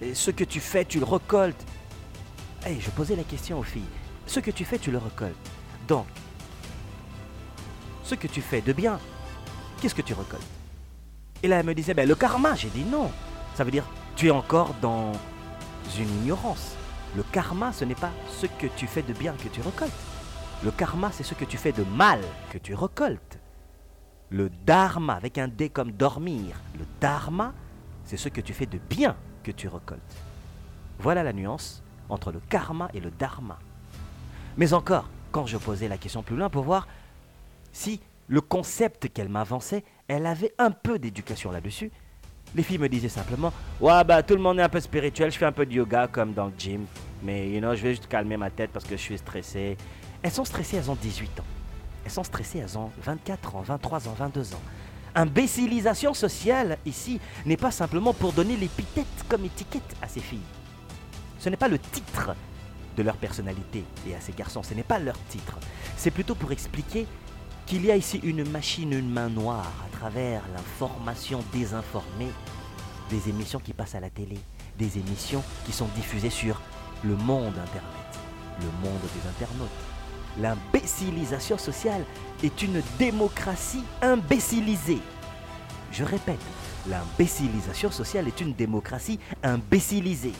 Et 0.00 0.14
ce 0.14 0.30
que 0.30 0.44
tu 0.44 0.58
fais, 0.58 0.86
tu 0.86 0.98
le 0.98 1.04
récoltes. 1.04 1.64
Hey, 2.64 2.80
je 2.80 2.90
posais 2.90 3.14
la 3.14 3.24
question 3.24 3.58
aux 3.58 3.62
filles. 3.62 3.82
Ce 4.28 4.40
que 4.40 4.50
tu 4.50 4.64
fais, 4.66 4.78
tu 4.78 4.90
le 4.90 4.98
récoltes. 4.98 5.34
Donc, 5.88 6.06
ce 8.04 8.14
que 8.14 8.26
tu 8.26 8.42
fais 8.42 8.60
de 8.60 8.74
bien, 8.74 9.00
qu'est-ce 9.80 9.94
que 9.94 10.02
tu 10.02 10.12
récoltes? 10.12 10.46
Et 11.42 11.48
là, 11.48 11.60
elle 11.60 11.66
me 11.66 11.74
disait, 11.74 11.94
ben, 11.94 12.06
le 12.06 12.14
karma. 12.14 12.54
J'ai 12.54 12.68
dit 12.68 12.84
non. 12.84 13.10
Ça 13.54 13.64
veut 13.64 13.70
dire, 13.70 13.86
tu 14.16 14.28
es 14.28 14.30
encore 14.30 14.74
dans 14.82 15.12
une 15.98 16.10
ignorance. 16.22 16.76
Le 17.16 17.22
karma, 17.22 17.72
ce 17.72 17.86
n'est 17.86 17.94
pas 17.94 18.10
ce 18.28 18.44
que 18.46 18.66
tu 18.76 18.86
fais 18.86 19.00
de 19.02 19.14
bien 19.14 19.32
que 19.32 19.48
tu 19.48 19.62
récoltes. 19.62 19.90
Le 20.62 20.70
karma, 20.72 21.10
c'est 21.10 21.24
ce 21.24 21.32
que 21.34 21.46
tu 21.46 21.56
fais 21.56 21.72
de 21.72 21.84
mal 21.84 22.20
que 22.50 22.58
tu 22.58 22.74
récoltes. 22.74 23.38
Le 24.28 24.50
dharma, 24.66 25.14
avec 25.14 25.38
un 25.38 25.48
D 25.48 25.70
comme 25.70 25.92
dormir, 25.92 26.60
le 26.78 26.84
dharma, 27.00 27.54
c'est 28.04 28.18
ce 28.18 28.28
que 28.28 28.42
tu 28.42 28.52
fais 28.52 28.66
de 28.66 28.78
bien 28.90 29.16
que 29.42 29.52
tu 29.52 29.68
récoltes. 29.68 30.16
Voilà 30.98 31.22
la 31.22 31.32
nuance 31.32 31.82
entre 32.10 32.30
le 32.30 32.40
karma 32.40 32.90
et 32.92 33.00
le 33.00 33.10
dharma. 33.10 33.58
Mais 34.56 34.72
encore, 34.72 35.08
quand 35.30 35.46
je 35.46 35.56
posais 35.56 35.88
la 35.88 35.98
question 35.98 36.22
plus 36.22 36.36
loin 36.36 36.48
pour 36.48 36.64
voir 36.64 36.88
si 37.72 38.00
le 38.28 38.40
concept 38.40 39.08
qu'elle 39.12 39.28
m'avançait, 39.28 39.84
elle 40.06 40.26
avait 40.26 40.52
un 40.58 40.70
peu 40.70 40.98
d'éducation 40.98 41.50
là-dessus, 41.50 41.90
les 42.54 42.62
filles 42.62 42.78
me 42.78 42.88
disaient 42.88 43.08
simplement 43.08 43.52
Ouais, 43.80 44.02
bah 44.04 44.22
tout 44.22 44.34
le 44.34 44.40
monde 44.40 44.58
est 44.58 44.62
un 44.62 44.68
peu 44.68 44.80
spirituel, 44.80 45.30
je 45.30 45.38
fais 45.38 45.44
un 45.44 45.52
peu 45.52 45.66
de 45.66 45.72
yoga 45.72 46.08
comme 46.08 46.32
dans 46.32 46.46
le 46.46 46.52
gym, 46.56 46.86
mais 47.22 47.50
you 47.50 47.60
know, 47.60 47.74
je 47.74 47.82
vais 47.82 47.90
juste 47.90 48.08
calmer 48.08 48.36
ma 48.36 48.50
tête 48.50 48.70
parce 48.72 48.84
que 48.84 48.96
je 48.96 49.02
suis 49.02 49.18
stressé. 49.18 49.76
Elles 50.22 50.32
sont 50.32 50.44
stressées, 50.44 50.78
elles 50.78 50.90
ont 50.90 50.98
18 51.00 51.40
ans. 51.40 51.44
Elles 52.04 52.10
sont 52.10 52.24
stressées, 52.24 52.58
elles 52.58 52.78
ont 52.78 52.90
24 53.02 53.56
ans, 53.56 53.62
23 53.62 54.08
ans, 54.08 54.14
22 54.18 54.54
ans. 54.54 54.62
Imbécilisation 55.14 56.14
sociale 56.14 56.78
ici 56.86 57.20
n'est 57.44 57.56
pas 57.56 57.70
simplement 57.70 58.12
pour 58.12 58.32
donner 58.32 58.56
l'épithète 58.56 59.06
comme 59.28 59.44
étiquette 59.44 59.96
à 60.02 60.08
ces 60.08 60.20
filles. 60.20 60.38
Ce 61.38 61.48
n'est 61.48 61.56
pas 61.56 61.68
le 61.68 61.78
titre 61.78 62.34
de 62.98 63.02
leur 63.04 63.16
personnalité 63.16 63.84
et 64.08 64.14
à 64.16 64.20
ces 64.20 64.32
garçons, 64.32 64.62
ce 64.62 64.74
n'est 64.74 64.82
pas 64.82 64.98
leur 64.98 65.16
titre. 65.28 65.56
C'est 65.96 66.10
plutôt 66.10 66.34
pour 66.34 66.50
expliquer 66.50 67.06
qu'il 67.64 67.86
y 67.86 67.92
a 67.92 67.96
ici 67.96 68.20
une 68.24 68.46
machine, 68.50 68.92
une 68.92 69.08
main 69.08 69.28
noire 69.28 69.72
à 69.86 69.96
travers 69.96 70.42
l'information 70.52 71.44
désinformée 71.52 72.32
des 73.08 73.28
émissions 73.28 73.60
qui 73.60 73.72
passent 73.72 73.94
à 73.94 74.00
la 74.00 74.10
télé, 74.10 74.36
des 74.78 74.98
émissions 74.98 75.44
qui 75.64 75.72
sont 75.72 75.88
diffusées 75.94 76.30
sur 76.30 76.60
le 77.04 77.14
monde 77.14 77.56
Internet, 77.56 78.18
le 78.60 78.66
monde 78.82 79.00
des 79.14 79.28
internautes. 79.28 79.68
L'imbécilisation 80.40 81.56
sociale 81.56 82.04
est 82.42 82.62
une 82.62 82.82
démocratie 82.98 83.84
imbécilisée. 84.02 85.00
Je 85.92 86.04
répète, 86.04 86.40
l'imbécilisation 86.88 87.90
sociale 87.92 88.26
est 88.26 88.40
une 88.40 88.54
démocratie 88.54 89.20
imbécilisée. 89.42 90.34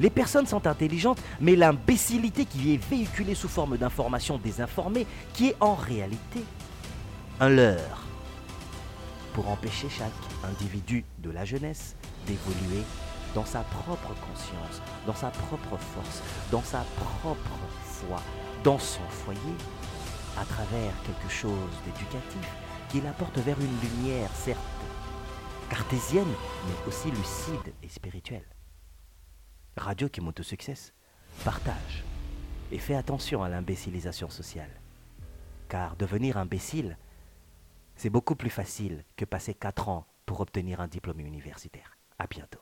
Les 0.00 0.10
personnes 0.10 0.46
sont 0.46 0.66
intelligentes, 0.66 1.20
mais 1.40 1.56
l'imbécilité 1.56 2.44
qui 2.44 2.74
est 2.74 2.84
véhiculée 2.90 3.34
sous 3.34 3.48
forme 3.48 3.76
d'informations 3.76 4.38
désinformées, 4.38 5.06
qui 5.32 5.48
est 5.48 5.56
en 5.60 5.74
réalité 5.74 6.44
un 7.40 7.48
leurre, 7.48 8.06
pour 9.34 9.48
empêcher 9.48 9.88
chaque 9.88 10.10
individu 10.44 11.04
de 11.18 11.30
la 11.30 11.44
jeunesse 11.44 11.96
d'évoluer 12.26 12.82
dans 13.34 13.44
sa 13.44 13.60
propre 13.60 14.14
conscience, 14.26 14.82
dans 15.06 15.14
sa 15.14 15.30
propre 15.30 15.76
force, 15.76 16.22
dans 16.50 16.62
sa 16.62 16.84
propre 16.96 17.58
foi, 17.84 18.20
dans 18.62 18.78
son 18.78 19.02
foyer, 19.08 19.40
à 20.38 20.44
travers 20.44 20.92
quelque 21.04 21.32
chose 21.32 21.70
d'éducatif 21.84 22.48
qui 22.90 23.00
l'apporte 23.00 23.38
vers 23.38 23.58
une 23.58 23.80
lumière, 23.80 24.30
certes 24.34 24.58
cartésienne, 25.72 26.34
mais 26.66 26.88
aussi 26.88 27.10
lucide 27.10 27.72
et 27.82 27.88
spirituelle. 27.88 28.44
Radio 29.76 30.08
qui 30.08 30.20
monte 30.20 30.40
au 30.40 30.42
succès, 30.42 30.92
partage 31.44 32.04
et 32.70 32.78
fais 32.78 32.94
attention 32.94 33.42
à 33.42 33.48
l'imbécilisation 33.48 34.28
sociale. 34.28 34.70
Car 35.68 35.96
devenir 35.96 36.36
imbécile, 36.36 36.98
c'est 37.96 38.10
beaucoup 38.10 38.36
plus 38.36 38.50
facile 38.50 39.04
que 39.16 39.24
passer 39.24 39.54
4 39.54 39.88
ans 39.88 40.06
pour 40.26 40.40
obtenir 40.40 40.80
un 40.80 40.88
diplôme 40.88 41.20
universitaire. 41.20 41.96
À 42.18 42.26
bientôt. 42.26 42.60